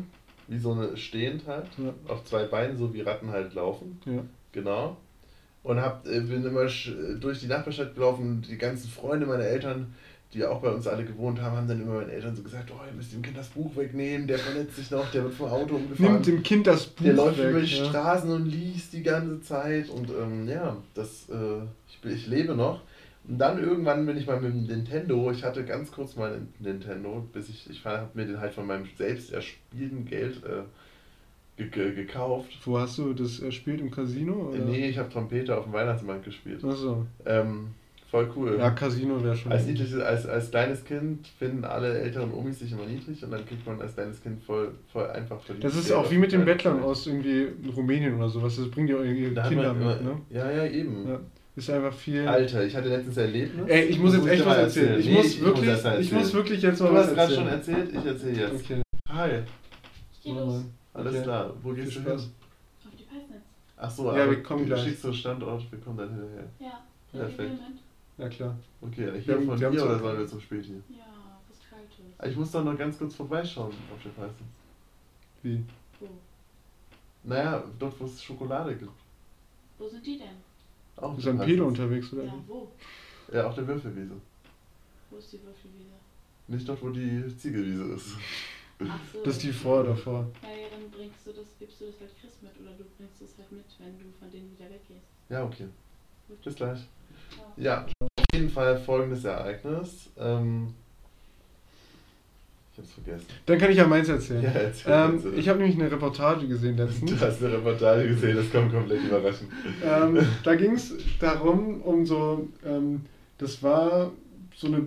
[0.48, 1.66] Wie so eine stehend halt.
[1.78, 1.94] Ja.
[2.08, 4.00] Auf zwei Beinen, so wie Ratten halt laufen.
[4.04, 4.22] Ja.
[4.52, 4.96] Genau.
[5.62, 6.66] Und hab, äh, bin immer
[7.20, 8.44] durch die Nachbarschaft gelaufen.
[8.48, 9.94] Die ganzen Freunde meiner Eltern,
[10.34, 12.80] die auch bei uns alle gewohnt haben, haben dann immer meinen Eltern so gesagt, oh,
[12.86, 15.76] ihr müsst dem Kind das Buch wegnehmen, der verletzt sich noch, der wird vom Auto
[15.76, 16.14] umgefahren.
[16.14, 17.50] Nimmt dem Kind das Buch der läuft weg.
[17.50, 17.84] über die ja.
[17.84, 19.88] Straßen und liest die ganze Zeit.
[19.88, 22.80] Und ähm, ja, das, äh, ich, ich lebe noch.
[23.28, 26.52] Und dann irgendwann bin ich mal mit dem Nintendo, ich hatte ganz kurz mal einen
[26.58, 30.62] Nintendo, bis ich, ich habe mir den halt von meinem selbst erspielten Geld äh,
[31.56, 32.50] ge ge gekauft.
[32.64, 33.80] Wo hast du das erspielt?
[33.80, 34.48] Im Casino?
[34.48, 34.58] Oder?
[34.58, 36.64] Nee, ich habe Trompete auf dem Weihnachtsmarkt gespielt.
[36.64, 37.06] Achso.
[37.24, 37.68] Ähm,
[38.10, 38.56] voll cool.
[38.58, 39.52] Ja, Casino wäre schon.
[39.52, 43.46] Als, niedliches, als, als kleines Kind finden alle älteren Omis sich immer niedlich und dann
[43.46, 45.64] kriegt man als kleines Kind voll, voll einfach verdient.
[45.64, 48.56] Das ist Geld auch wie mit den Bettlern aus irgendwie Rumänien oder sowas.
[48.56, 50.20] Das bringt ja auch ihre Da Kinder immer, mit, ne?
[50.30, 51.08] Ja, ja, eben.
[51.08, 51.20] Ja.
[51.54, 52.26] Ist einfach viel.
[52.26, 53.68] Alter, ich hatte letztens ein Erlebnis.
[53.68, 54.98] Ey, ich muss jetzt echt was mal erzählen.
[55.00, 56.20] Ich Nee, muss wirklich, das mal ich erzählen.
[56.22, 57.78] muss wirklich jetzt mal Du was hast gerade schon erzählen.
[57.80, 58.64] erzählt, ich erzähle jetzt.
[58.64, 58.82] Okay.
[59.10, 59.30] Hi,
[60.14, 60.62] Ich geh los.
[60.94, 61.22] alles Okay.
[61.22, 61.52] klar.
[61.62, 62.12] Wo gehst du hin?
[62.12, 62.20] Auf
[62.98, 63.42] die Peisnitz.
[63.76, 64.84] Ach so, Ja, aber wir kommen du gleich.
[64.84, 66.48] schickst so Standort, wir kommen dann hinterher.
[66.58, 66.80] Ja,
[67.12, 67.50] Perfekt.
[68.18, 68.56] Ja klar.
[68.80, 70.72] Okay, hier haben- von dir oder sollen wir zum Späti?
[70.88, 71.04] Ja,
[71.48, 72.30] was Kaltes.
[72.30, 74.34] Ich muss doch noch ganz kurz vorbeischauen auf der Preise.
[75.42, 75.62] Wie?
[76.00, 76.08] Wo?
[77.24, 78.90] Naja, dort wo es Schokolade gibt.
[79.78, 80.28] Wo sind die denn?
[81.02, 81.60] Auch Ist ein Preis.
[81.60, 82.24] unterwegs, oder?
[82.24, 82.68] Ja, wo?
[83.32, 84.14] Ja, auf der Würfelwiese.
[85.10, 85.90] Wo ist die Würfelwiese?
[86.46, 88.16] Nicht dort, wo die Ziegelwiese ist.
[88.80, 89.22] Ach so.
[89.24, 90.30] Das ist die vor davor.
[90.42, 93.20] Ja, ja, dann bringst du das, gibst du das halt Chris mit oder du bringst
[93.20, 95.06] es halt mit, wenn du von denen wieder weggehst.
[95.28, 95.66] Ja, okay.
[96.28, 96.42] Gut.
[96.42, 96.78] Bis gleich.
[97.30, 97.52] Ciao.
[97.56, 100.10] Ja, auf jeden Fall folgendes Ereignis.
[100.16, 100.72] Ähm,
[102.72, 103.26] ich hab's vergessen.
[103.44, 104.42] Dann kann ich ja meins erzählen.
[104.42, 105.38] Ja, erzähl, ähm, erzähl.
[105.38, 107.10] ich habe nämlich eine Reportage gesehen letztens.
[107.10, 109.50] Du hast eine Reportage gesehen, das kommt komplett überraschend.
[109.84, 113.02] ähm, da ging es darum, um so, ähm,
[113.36, 114.10] das war
[114.56, 114.86] so eine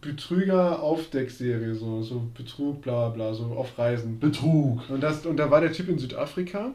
[0.00, 4.20] Betrüger-Aufdeckserie, so, so Betrug, bla bla, so auf Reisen.
[4.20, 4.88] Betrug.
[4.88, 6.72] Und, das, und da war der Typ in Südafrika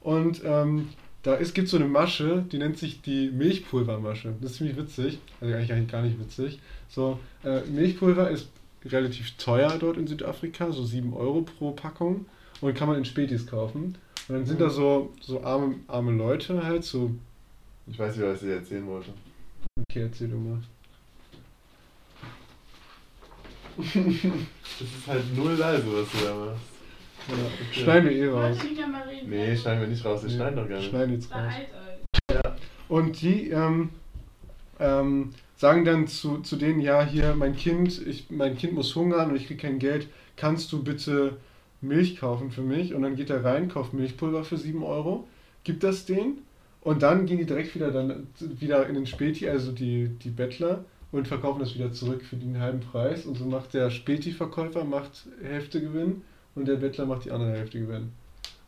[0.00, 0.88] und ähm,
[1.22, 4.34] da gibt so eine Masche, die nennt sich die Milchpulvermasche.
[4.42, 6.58] Das ist ziemlich witzig, also eigentlich, eigentlich gar nicht witzig.
[6.88, 8.48] So, äh, Milchpulver ist
[8.86, 12.26] relativ teuer dort in Südafrika, so 7 Euro pro Packung
[12.60, 13.96] und kann man in Spätis kaufen.
[14.28, 17.10] Und dann sind da so, so arme, arme Leute halt, so,
[17.86, 19.10] Ich weiß nicht, was ich dir erzählen wollte.
[19.90, 20.58] okay, erzähl du mal.
[24.76, 26.62] Das ist halt null leise, was du da machst.
[27.28, 27.80] Ja, Okay.
[27.82, 28.56] Schneiden wir eh raus.
[29.26, 30.88] Nee, schneiden wir nicht raus, wir Nee, schneiden doch gar nicht.
[30.90, 31.40] Schneiden jetzt raus.
[32.28, 32.60] Beeilt euch.
[32.88, 33.90] Und die ähm,
[34.78, 39.30] ähm, sagen dann zu, zu denen, ja, hier, mein Kind, ich, mein Kind muss hungern
[39.30, 41.36] und ich kriege kein Geld, kannst du bitte
[41.80, 42.94] Milch kaufen für mich?
[42.94, 45.26] Und dann geht er rein, kauft Milchpulver für 7 Euro,
[45.62, 46.38] gibt das denen
[46.80, 50.84] und dann gehen die direkt wieder, dann, wieder in den Späti, also die, die Bettler,
[51.14, 53.24] und verkaufen das wieder zurück für den halben Preis.
[53.24, 56.22] Und so macht der Späti-Verkäufer macht Hälfte Gewinn
[56.56, 58.10] und der Bettler macht die andere Hälfte Gewinn.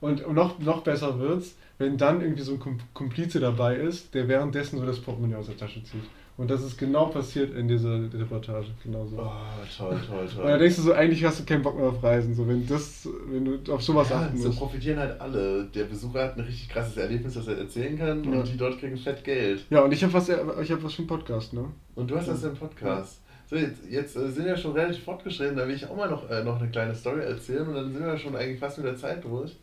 [0.00, 4.28] Und noch, noch besser wird's, wenn dann irgendwie so ein Kom- Komplize dabei ist, der
[4.28, 6.02] währenddessen so das Portemonnaie aus der Tasche zieht.
[6.38, 8.66] Und das ist genau passiert in dieser Reportage.
[8.84, 9.16] Genau so.
[9.18, 9.30] Oh,
[9.74, 10.58] toll, toll, Und da toll.
[10.58, 12.34] denkst du so, eigentlich hast du keinen Bock mehr auf Reisen.
[12.34, 14.58] So, wenn, das, wenn du auf sowas Ja, achten so musst.
[14.58, 15.64] profitieren halt alle.
[15.64, 18.40] Der Besucher hat ein richtig krasses Erlebnis, das er erzählen kann Ja.
[18.40, 19.64] und die dort kriegen fett Geld.
[19.70, 21.64] Ja, und ich habe was, ich hab was für einen Podcast, ne?
[21.94, 23.22] Und du hast das im Podcast.
[23.48, 26.28] So, jetzt, jetzt äh, sind wir schon relativ fortgeschritten, da will ich auch mal noch,
[26.28, 28.96] äh, noch eine kleine Story erzählen und dann sind wir schon eigentlich fast mit der
[28.96, 29.56] Zeit durch.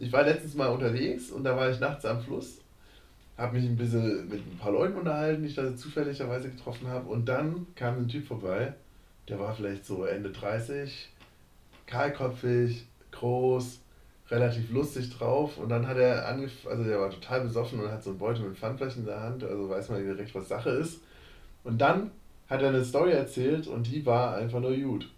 [0.00, 2.58] Ich war letztens mal unterwegs und da war ich nachts am Fluss,
[3.36, 7.08] habe mich ein bisschen mit ein paar Leuten unterhalten, die ich da zufälligerweise getroffen habe
[7.08, 8.74] und dann kam ein Typ vorbei,
[9.28, 11.08] der war vielleicht so Ende 30,
[11.86, 13.80] kahlkopfig, groß,
[14.30, 18.04] relativ lustig drauf und dann hat er angefangen, also der war total besoffen und hat
[18.04, 21.00] so einen Beutel mit Pfandflaschen in der Hand, also weiß man direkt, was Sache ist.
[21.64, 22.12] Und dann
[22.48, 25.08] hat er eine Story erzählt und die war einfach nur gut.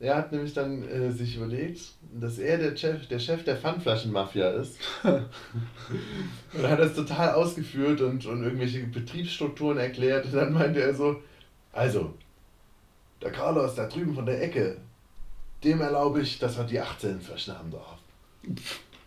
[0.00, 1.82] Er hat nämlich dann äh, sich überlegt,
[2.18, 4.78] dass er der Chef der, Chef der Pfandflaschenmafia ist.
[5.02, 10.24] und hat das total ausgeführt und, und irgendwelche Betriebsstrukturen erklärt.
[10.24, 11.20] Und dann meinte er so,
[11.72, 12.14] also,
[13.20, 14.78] der Carlos da drüben von der Ecke,
[15.62, 17.98] dem erlaube ich, dass er die 18 Flaschen haben darf.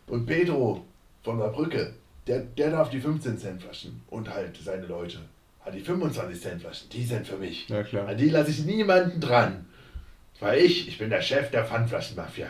[0.05, 0.85] Und Pedro
[1.23, 1.95] von der Brücke,
[2.27, 5.17] der, der darf die 15 Cent Flaschen und halt seine Leute.
[5.65, 7.67] Ah, die 25 Cent Flaschen, die sind für mich.
[7.67, 8.07] Ja, klar.
[8.07, 9.65] An die lasse ich niemanden dran.
[10.43, 12.47] Weil ich, ich bin der Chef der Pfandflaschenmafia.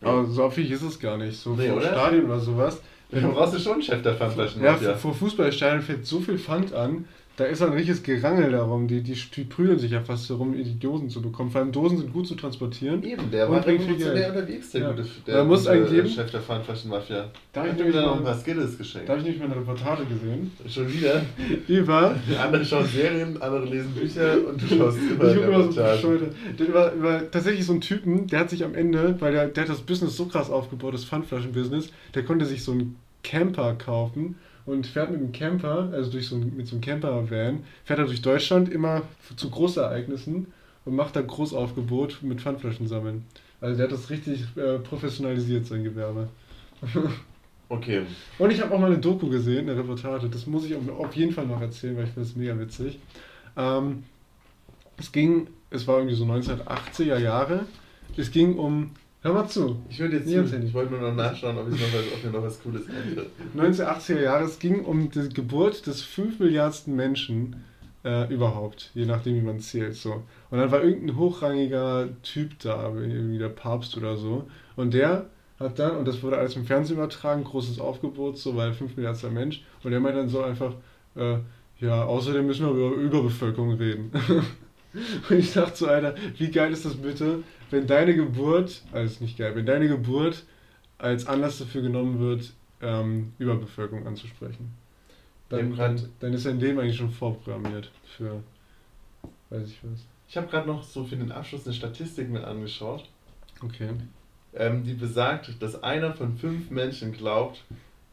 [0.00, 1.36] Aber so abhängig ist es gar nicht.
[1.36, 1.88] So Nee, vor oder?
[1.88, 2.80] Stadion oder sowas.
[3.10, 4.94] Dann brauchst du schon einen Chef der Ja, Pfandflaschenmafia.
[4.94, 7.06] vor Fußballstadien fällt so viel Pfand an,
[7.38, 8.88] da ist ein richtiges Gerangel darum.
[8.88, 11.52] Die, die, die prügeln sich ja fast darum, die Dosen zu bekommen.
[11.52, 13.00] Vor allem Dosen sind gut zu transportieren.
[13.04, 14.28] Eben, der war viel revolutionär Geld.
[14.34, 14.90] unterwegs, der Ja.
[14.90, 16.08] gute Da der muss gute, einen äh, geben.
[16.08, 17.16] Chef der Pfandflaschenmafia.
[17.16, 19.08] Da Da hat ich mir wieder noch ein paar Skills geschenkt.
[19.08, 20.50] Da habe ich nämlich mal eine Reportage gesehen.
[20.68, 21.22] Schon wieder.
[21.68, 22.16] Über.
[22.42, 26.18] Andere schauen Serien, andere lesen Bücher und du schaust Ich immer gucke immer so.
[26.58, 29.62] Der über, über tatsächlich so einen Typen, der hat sich am Ende, weil der, der
[29.62, 34.34] hat das Business so krass aufgebaut, das Pfandflaschen-Business, der konnte sich so einen Camper kaufen
[34.68, 38.22] und fährt mit dem Camper, also durch so mit so einem Camper-Van, fährt er durch
[38.22, 39.02] Deutschland immer
[39.36, 40.46] zu Großereignissen
[40.84, 43.24] und macht da Großaufgebot mit Pfandflaschen sammeln.
[43.60, 46.28] Also der hat das richtig äh, professionalisiert, sein Gewerbe.
[47.70, 48.00] Okay.
[48.38, 50.30] Und ich habe auch mal eine Doku gesehen, eine Reportage.
[50.30, 52.98] Das muss ich auf jeden Fall noch erzählen, weil ich finde es mega witzig.
[53.58, 54.04] Ähm,
[54.96, 57.66] es ging, es war irgendwie so 1980er Jahre.
[58.16, 58.92] Es ging um,
[59.28, 60.68] hör mal zu, Ich würde jetzt Nee, zu, erzähl nicht.
[60.68, 63.28] ich wollte nur noch nachschauen, ob, ich noch was, ob mir noch was Cooles einfällt.
[63.56, 67.56] 1980er Jahre, es ging um die Geburt des 5 Milliardsten Menschen
[68.04, 69.94] äh, überhaupt, je nachdem wie man zählt.
[69.94, 70.22] So.
[70.50, 74.48] Und dann war irgendein hochrangiger Typ da, irgendwie der Papst oder so.
[74.76, 75.26] Und der
[75.58, 79.30] hat dann, und das wurde alles im Fernsehen übertragen, großes Aufgebot, so, weil 5 Milliardster
[79.30, 79.62] Mensch.
[79.82, 80.74] Und der meint dann so einfach,
[81.16, 81.36] äh,
[81.80, 84.10] ja, außerdem müssen wir über Überbevölkerung reden.
[85.30, 89.36] und ich dachte so, Alter, wie geil ist das bitte, wenn deine Geburt, also nicht
[89.38, 90.44] geil, wenn deine Geburt
[90.98, 94.74] als Anlass dafür genommen wird, ähm, Überbevölkerung anzusprechen.
[95.48, 98.42] Dann, dann, dann ist dein Leben eigentlich schon vorprogrammiert für,
[99.50, 100.04] weiß ich was.
[100.28, 103.08] Ich habe gerade noch so für den Abschluss eine Statistik mit angeschaut,
[103.64, 103.90] Okay.
[104.54, 107.64] ähm, die besagt, dass einer von fünf Menschen glaubt,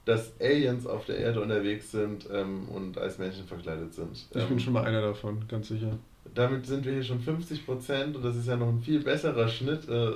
[0.05, 4.27] dass Aliens auf der Erde unterwegs sind ähm, und als Menschen verkleidet sind.
[4.33, 5.97] Ich Ähm, bin schon mal einer davon, ganz sicher.
[6.33, 9.47] Damit sind wir hier schon 50 Prozent und das ist ja noch ein viel besserer
[9.47, 10.11] Schnitt, äh,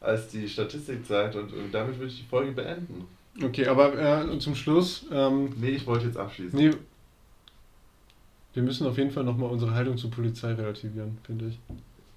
[0.00, 1.34] als die Statistik sagt.
[1.34, 3.04] Und äh, damit würde ich die Folge beenden.
[3.42, 3.98] Okay, aber
[4.30, 6.58] äh, zum Schluss, ähm, Nee, ich wollte jetzt abschließen.
[6.58, 6.70] nee,
[8.54, 11.58] wir müssen auf jeden Fall nochmal unsere Haltung zur Polizei relativieren, finde ich.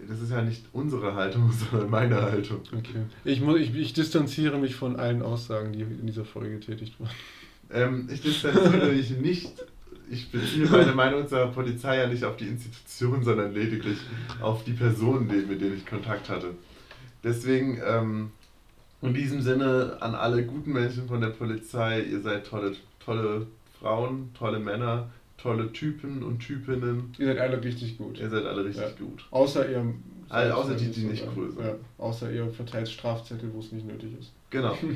[0.08, 2.62] Das ist ja nicht unsere Haltung, sondern meine Haltung.
[2.74, 3.02] Okay.
[3.26, 7.12] Ich, muss, ich, ich distanziere mich von allen Aussagen, die in dieser Folge getätigt wurden.
[7.72, 9.52] Ähm, ich distanziere mich nicht.
[10.12, 13.98] Ich beziehe meine Meinung zur Polizei ja nicht auf die Institution, sondern lediglich
[14.42, 16.56] auf die Personen, mit denen ich Kontakt hatte.
[17.24, 18.32] Deswegen, ähm,
[19.02, 23.48] in diesem Sinne an alle guten Menschen von der Polizei, ihr seid tolle, tolle
[23.80, 27.14] Frauen, tolle Männer, tolle Typen und Typinnen.
[27.18, 28.20] Ihr seid alle richtig gut.
[28.20, 28.90] Ihr seid alle richtig Ja.
[29.06, 29.26] gut.
[29.32, 29.94] Außer ihr.
[30.28, 31.66] Also außer die, die nicht cool sind.
[31.66, 34.32] Ja, außer ihr verteilt Strafzettel, wo es nicht nötig ist.
[34.50, 34.78] Genau.